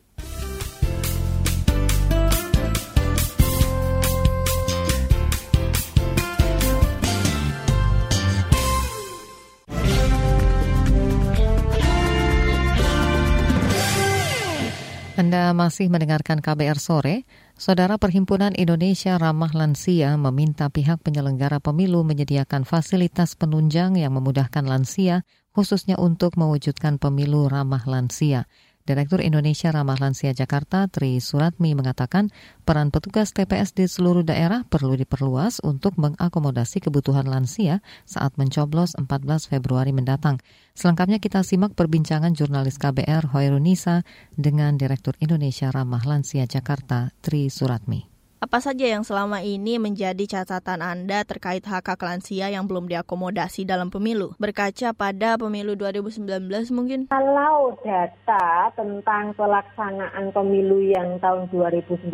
Anda 15.15 15.55
masih 15.55 15.87
mendengarkan 15.87 16.43
KBR 16.43 16.75
sore. 16.75 17.23
Saudara 17.55 17.95
Perhimpunan 17.95 18.51
Indonesia 18.51 19.15
Ramah 19.15 19.55
Lansia 19.55 20.11
meminta 20.19 20.67
pihak 20.67 21.07
penyelenggara 21.07 21.63
pemilu 21.63 22.03
menyediakan 22.03 22.67
fasilitas 22.67 23.39
penunjang 23.39 23.95
yang 23.95 24.11
memudahkan 24.19 24.67
lansia, 24.67 25.23
khususnya 25.55 25.95
untuk 25.95 26.35
mewujudkan 26.35 26.99
pemilu 26.99 27.47
ramah 27.47 27.87
lansia. 27.87 28.43
Direktur 28.85 29.17
Indonesia 29.17 29.73
Ramah 29.73 29.97
Lansia 29.97 30.29
Jakarta 30.37 30.85
Tri 30.85 31.17
Suratmi 31.17 31.73
mengatakan 31.73 32.29
peran 32.69 32.93
petugas 32.93 33.33
TPS 33.33 33.73
di 33.73 33.89
seluruh 33.89 34.21
daerah 34.21 34.61
perlu 34.61 34.93
diperluas 34.93 35.57
untuk 35.65 35.97
mengakomodasi 35.97 36.85
kebutuhan 36.85 37.25
lansia 37.25 37.81
saat 38.05 38.37
mencoblos 38.37 38.93
14 38.93 39.49
Februari 39.49 39.89
mendatang. 39.89 40.37
Selengkapnya 40.77 41.17
kita 41.17 41.41
simak 41.41 41.73
perbincangan 41.73 42.37
jurnalis 42.37 42.77
KBR 42.77 43.33
Hoirunisa 43.33 44.05
dengan 44.37 44.77
Direktur 44.77 45.17
Indonesia 45.17 45.73
Ramah 45.73 46.05
Lansia 46.05 46.45
Jakarta 46.45 47.09
Tri 47.25 47.49
Suratmi. 47.49 48.14
Apa 48.43 48.59
saja 48.59 48.83
yang 48.83 49.07
selama 49.07 49.39
ini 49.39 49.79
menjadi 49.79 50.27
catatan 50.27 50.83
Anda 50.83 51.23
terkait 51.23 51.63
hak 51.63 51.87
hak 51.87 52.01
lansia 52.03 52.51
yang 52.51 52.67
belum 52.67 52.91
diakomodasi 52.91 53.63
dalam 53.63 53.87
pemilu? 53.87 54.35
Berkaca 54.35 54.91
pada 54.91 55.39
pemilu 55.39 55.79
2019 55.79 56.43
mungkin? 56.75 57.07
Kalau 57.07 57.79
data 57.79 58.75
tentang 58.75 59.31
pelaksanaan 59.39 60.35
pemilu 60.35 60.83
yang 60.83 61.15
tahun 61.23 61.47
2019, 61.47 62.11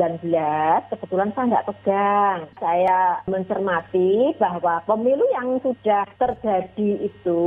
kebetulan 0.93 1.33
saya 1.33 1.45
nggak 1.57 1.67
pegang. 1.73 2.39
Saya 2.61 2.99
mencermati 3.25 4.37
bahwa 4.37 4.77
pemilu 4.85 5.25
yang 5.33 5.57
sudah 5.65 6.05
terjadi 6.21 7.01
itu, 7.01 7.41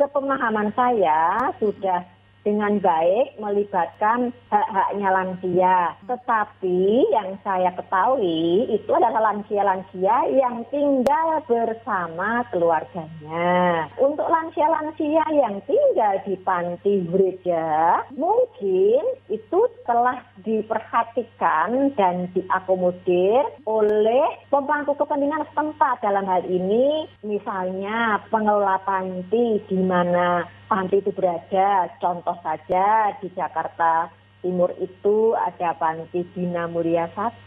sepemahaman 0.00 0.72
saya 0.72 1.52
sudah 1.60 2.13
dengan 2.44 2.78
baik 2.78 3.40
melibatkan 3.40 4.30
hak-haknya 4.52 5.08
lansia. 5.10 5.78
Tetapi 6.06 7.08
yang 7.10 7.40
saya 7.40 7.72
ketahui 7.72 8.68
itu 8.70 8.90
adalah 8.92 9.32
lansia-lansia 9.32 10.28
yang 10.30 10.62
tinggal 10.68 11.40
bersama 11.48 12.44
keluarganya. 12.52 13.88
Untuk 13.98 14.28
lansia-lansia 14.28 15.24
yang 15.32 15.58
tinggal 15.64 16.14
di 16.28 16.36
panti 16.44 17.02
gereja, 17.08 18.04
mungkin 18.12 19.02
itu 19.32 19.60
telah 19.88 20.20
diperhatikan 20.44 21.96
dan 21.96 22.28
diakomodir 22.36 23.44
oleh 23.64 24.24
pemangku 24.52 24.92
kepentingan 24.94 25.48
setempat 25.50 26.04
dalam 26.04 26.28
hal 26.28 26.44
ini 26.44 27.08
misalnya 27.24 28.20
pengelola 28.28 28.76
panti 28.84 29.60
di 29.64 29.80
mana 29.80 30.44
panti 30.74 30.98
itu 30.98 31.14
berada. 31.14 31.86
Contoh 32.02 32.34
saja 32.42 33.14
di 33.22 33.30
Jakarta 33.30 34.10
Timur 34.42 34.74
itu 34.82 35.38
ada 35.38 35.72
panti 35.78 36.26
Bina 36.34 36.66
Mulia 36.66 37.06
1, 37.14 37.46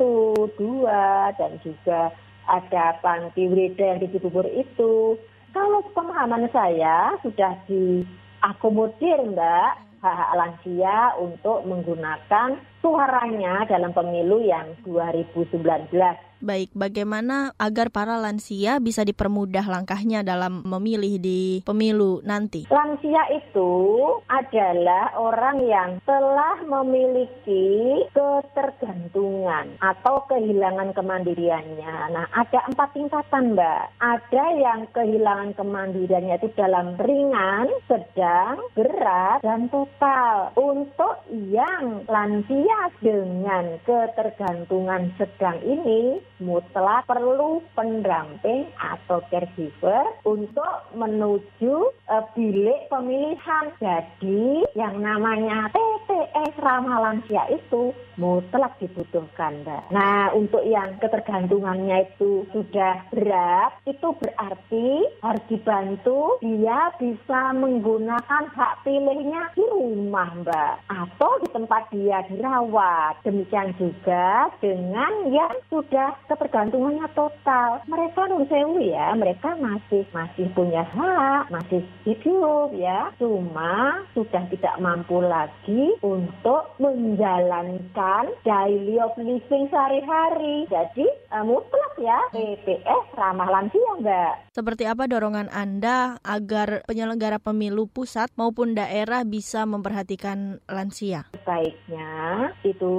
2, 0.56 1.36
dan 1.36 1.52
juga 1.60 2.16
ada 2.48 2.96
panti 3.04 3.52
Wreda 3.52 3.94
yang 3.94 4.00
di 4.00 4.08
Cibubur 4.16 4.48
itu. 4.48 5.20
Kalau 5.52 5.84
pemahaman 5.92 6.48
saya 6.56 7.20
sudah 7.20 7.54
diakomodir 7.68 9.20
Mbak, 9.28 9.72
hak-hak 10.02 10.32
lansia 10.40 10.98
untuk 11.20 11.68
menggunakan 11.68 12.58
suaranya 12.82 13.66
dalam 13.66 13.92
pemilu 13.94 14.42
yang 14.44 14.74
2019. 14.86 16.28
Baik, 16.38 16.70
bagaimana 16.78 17.58
agar 17.58 17.90
para 17.90 18.14
lansia 18.22 18.78
bisa 18.78 19.02
dipermudah 19.02 19.66
langkahnya 19.66 20.22
dalam 20.22 20.62
memilih 20.70 21.18
di 21.18 21.66
pemilu 21.66 22.22
nanti? 22.22 22.70
Lansia 22.70 23.26
itu 23.34 23.74
adalah 24.30 25.18
orang 25.18 25.58
yang 25.66 25.90
telah 26.06 26.62
memiliki 26.62 28.06
ketergantungan 28.14 29.82
atau 29.82 30.30
kehilangan 30.30 30.94
kemandiriannya. 30.94 31.96
Nah, 32.14 32.30
ada 32.30 32.70
empat 32.70 32.94
tingkatan, 32.94 33.58
Mbak. 33.58 33.84
Ada 33.98 34.46
yang 34.62 34.86
kehilangan 34.94 35.58
kemandiriannya 35.58 36.38
itu 36.38 36.54
dalam 36.54 37.02
ringan, 37.02 37.66
sedang, 37.90 38.62
berat, 38.78 39.42
dan 39.42 39.74
total. 39.74 40.54
Untuk 40.54 41.18
yang 41.34 42.06
lansia 42.06 42.67
dengan 42.98 43.78
ketergantungan 43.86 45.14
sedang 45.16 45.62
ini, 45.62 46.20
mutlak 46.42 47.06
perlu 47.06 47.62
pendamping 47.78 48.68
atau 48.76 49.22
caregiver 49.30 50.04
untuk 50.26 50.92
menuju 50.98 51.74
uh, 52.10 52.26
bilik 52.34 52.90
pemilihan. 52.90 53.66
Jadi 53.78 54.66
yang 54.74 55.00
namanya 55.00 55.70
TPS 56.18 56.58
ramah 56.66 56.98
lansia 56.98 57.46
itu 57.54 57.94
mutlak 58.18 58.74
dibutuhkan, 58.82 59.62
Mbak. 59.62 59.94
Nah, 59.94 60.34
untuk 60.34 60.66
yang 60.66 60.98
ketergantungannya 60.98 62.10
itu 62.10 62.50
sudah 62.50 63.06
berat, 63.14 63.78
itu 63.86 64.10
berarti 64.18 65.06
harus 65.22 65.44
dibantu 65.46 66.42
dia 66.42 66.90
bisa 66.98 67.54
menggunakan 67.54 68.50
hak 68.50 68.82
pilihnya 68.82 69.54
di 69.54 69.62
rumah, 69.70 70.34
Mbak, 70.42 70.74
atau 70.90 71.32
di 71.46 71.48
tempat 71.54 71.84
dia 71.94 72.26
dirawat. 72.26 73.22
Demikian 73.22 73.78
juga 73.78 74.50
dengan 74.58 75.30
yang 75.30 75.54
sudah 75.70 76.18
ketergantungannya 76.26 77.06
total. 77.14 77.86
Mereka 77.86 78.26
sewu 78.50 78.82
ya, 78.82 79.14
mereka 79.14 79.54
masih 79.62 80.10
masih 80.10 80.50
punya 80.58 80.82
hak, 80.82 81.54
masih 81.54 81.86
hidup 82.10 82.74
ya. 82.74 83.14
Cuma 83.22 84.02
sudah 84.18 84.42
tidak 84.50 84.76
mampu 84.82 85.22
lagi 85.22 85.94
untuk 86.08 86.72
menjalankan 86.80 88.32
daily 88.48 88.96
of 89.04 89.12
living 89.20 89.68
sehari-hari. 89.68 90.64
Jadi 90.72 91.08
uh, 91.36 91.44
mutlak 91.44 91.94
ya 92.00 92.20
PPS 92.32 93.12
ramah 93.18 93.50
lansia 93.52 93.92
Mbak. 94.00 94.56
Seperti 94.56 94.88
apa 94.88 95.10
dorongan 95.10 95.52
Anda 95.52 96.22
agar 96.24 96.88
penyelenggara 96.88 97.42
pemilu 97.42 97.90
pusat 97.92 98.32
maupun 98.40 98.78
daerah 98.78 99.28
bisa 99.28 99.68
memperhatikan 99.68 100.64
lansia? 100.70 101.28
Baiknya 101.44 102.54
itu 102.64 102.96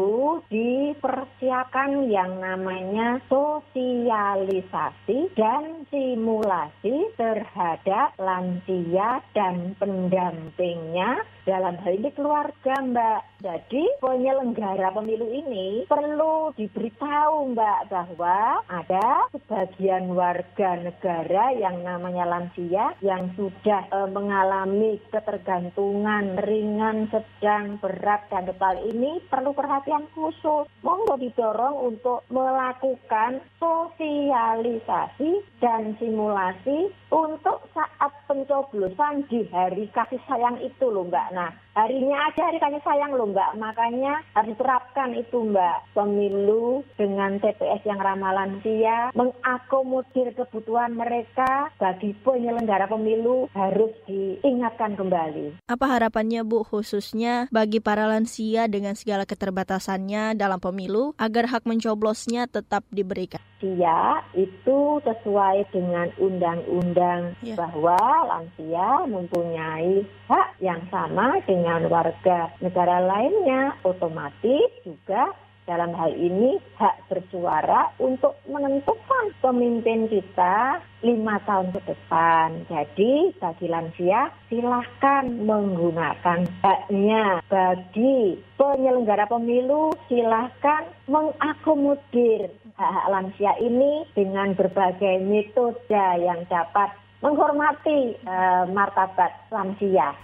dipersiapkan 0.53 2.11
yang 2.11 2.43
namanya 2.43 3.23
sosialisasi 3.31 5.33
dan 5.39 5.87
simulasi 5.89 7.09
terhadap 7.17 8.13
lansia 8.19 9.23
dan 9.33 9.79
pendampingnya 9.79 11.23
dalam 11.49 11.81
hal 11.81 11.97
ini 11.97 12.13
keluarga 12.13 12.77
Mbak. 12.77 13.41
Jadi 13.41 13.85
penyelenggara 14.05 14.93
pemilu 14.93 15.33
ini 15.33 15.89
perlu 15.89 16.53
diberitahu 16.53 17.57
Mbak 17.57 17.81
bahwa 17.89 18.61
ada 18.69 19.33
sebagian 19.33 20.13
warga 20.13 20.77
negara 20.77 21.57
yang 21.57 21.81
namanya 21.81 22.29
lansia 22.29 22.93
yang 23.01 23.33
sudah 23.33 23.89
e, 23.89 23.99
mengalami 24.13 25.01
ketergantungan 25.09 26.37
ringan, 26.45 27.09
sedang, 27.09 27.81
berat, 27.81 28.29
dan 28.29 28.45
total 28.53 28.77
ini 28.85 29.25
perlu 29.33 29.57
perhatian 29.57 30.05
khusus. 30.13 30.69
Monggo 30.85 31.17
didorong 31.17 31.97
untuk 31.97 32.29
melakukan 32.29 33.41
sosialisasi 33.57 35.31
dan 35.63 35.97
simulasi 35.97 36.93
untuk 37.09 37.65
saat 37.73 38.13
pencoblosan 38.29 39.25
di 39.31 39.47
hari 39.49 39.89
kasih 39.95 40.21
sayang 40.29 40.61
itu 40.61 40.91
loh 40.91 41.09
Mbak. 41.09 41.38
Nah, 41.39 41.53
harinya 41.77 42.17
aja 42.31 42.49
hari 42.49 42.59
kasih 42.59 42.83
sayang 42.83 43.13
loh 43.15 43.29
Mbak. 43.31 43.61
Makanya 43.61 44.25
harus 44.33 44.55
diterapkan 44.57 45.13
itu 45.15 45.39
Mbak. 45.45 45.95
Pemilu 45.95 46.83
dengan 46.97 47.37
TPS 47.39 47.85
yang 47.85 48.01
ramah 48.01 48.33
lansia, 48.35 49.13
mengakomodir 49.13 50.33
kebutuhan 50.35 50.97
mereka 50.97 51.69
bagi 51.77 52.17
penyelenggara 52.25 52.89
pemilu 52.89 53.47
harus 53.53 53.93
diingatkan 54.09 54.97
kembali. 54.97 55.69
Apa 55.69 55.87
harapannya 55.87 56.43
Bu 56.43 56.65
khususnya 56.65 57.47
bagi 57.53 57.79
para 57.79 58.09
lansia 58.09 58.67
dengan 58.67 58.97
segala 58.97 59.29
keterbatasannya 59.29 60.35
dalam 60.35 60.59
pemilu 60.59 61.13
agar 61.21 61.51
hak 61.51 61.69
mencoblosnya 61.69 62.49
tetap 62.49 62.87
diberikan? 62.89 63.39
Lansia 63.59 64.23
itu 64.39 65.03
sesuai 65.03 65.67
dengan 65.75 66.15
undang-undang 66.15 67.35
yeah. 67.43 67.59
bahwa 67.59 67.99
lansia 68.31 69.03
mempunyai 69.11 70.07
hak 70.31 70.49
yang 70.63 70.79
sama 70.95 71.43
dengan 71.43 71.68
warga 71.93 72.49
negara 72.65 73.05
lainnya, 73.05 73.77
otomatis 73.85 74.73
juga 74.83 75.35
dalam 75.69 75.93
hal 75.93 76.17
ini 76.17 76.57
hak 76.81 77.13
bersuara 77.13 77.93
untuk 78.01 78.41
menentukan 78.49 79.37
pemimpin 79.45 80.09
kita 80.09 80.81
lima 81.05 81.37
tahun 81.45 81.77
ke 81.77 81.81
depan. 81.85 82.65
Jadi 82.73 83.37
bagi 83.37 83.69
lansia 83.69 84.33
silahkan 84.49 85.29
menggunakan 85.29 86.49
haknya. 86.65 87.45
Bagi 87.53 88.41
penyelenggara 88.57 89.29
pemilu 89.29 89.93
silahkan 90.09 90.89
mengakomodir 91.05 92.49
hak-hak 92.81 93.07
lansia 93.13 93.53
ini 93.61 94.09
dengan 94.17 94.57
berbagai 94.57 95.21
metode 95.21 95.85
yang 96.25 96.49
dapat 96.49 96.97
menghormati 97.21 98.17
uh, 98.25 98.65
martabat 98.73 99.37
lansia. 99.53 100.17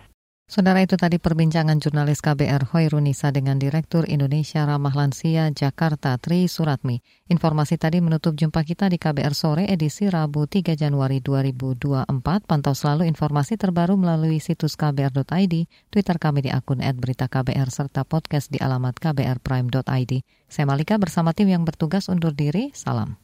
Saudara 0.44 0.85
itu 0.85 1.00
tadi 1.00 1.16
perbincangan 1.16 1.80
jurnalis 1.80 2.20
KBR 2.20 2.68
Hoirunisa 2.68 3.33
dengan 3.33 3.57
Direktur 3.57 4.04
Indonesia 4.04 4.68
Ramah 4.68 4.92
Lansia 4.92 5.48
Jakarta 5.48 6.20
Tri 6.20 6.52
Suratmi. 6.52 7.00
Informasi 7.33 7.80
tadi 7.80 8.04
menutup 8.04 8.37
jumpa 8.37 8.61
kita 8.61 8.92
di 8.92 9.00
KBR 9.00 9.33
Sore 9.33 9.64
edisi 9.64 10.04
Rabu 10.04 10.44
3 10.44 10.76
Januari 10.76 11.24
2024. 11.24 12.04
Pantau 12.44 12.76
selalu 12.76 13.09
informasi 13.09 13.57
terbaru 13.57 13.96
melalui 13.96 14.37
situs 14.37 14.76
kbr.id, 14.76 15.54
Twitter 15.88 16.16
kami 16.20 16.44
di 16.44 16.52
akun 16.52 16.85
@beritaKBR 16.85 17.72
serta 17.72 18.04
podcast 18.04 18.52
di 18.52 18.61
alamat 18.61 19.00
kbrprime.id. 19.00 20.12
Saya 20.52 20.66
Malika 20.68 21.00
bersama 21.00 21.33
tim 21.33 21.48
yang 21.48 21.64
bertugas 21.64 22.12
undur 22.12 22.37
diri. 22.37 22.68
Salam. 22.76 23.23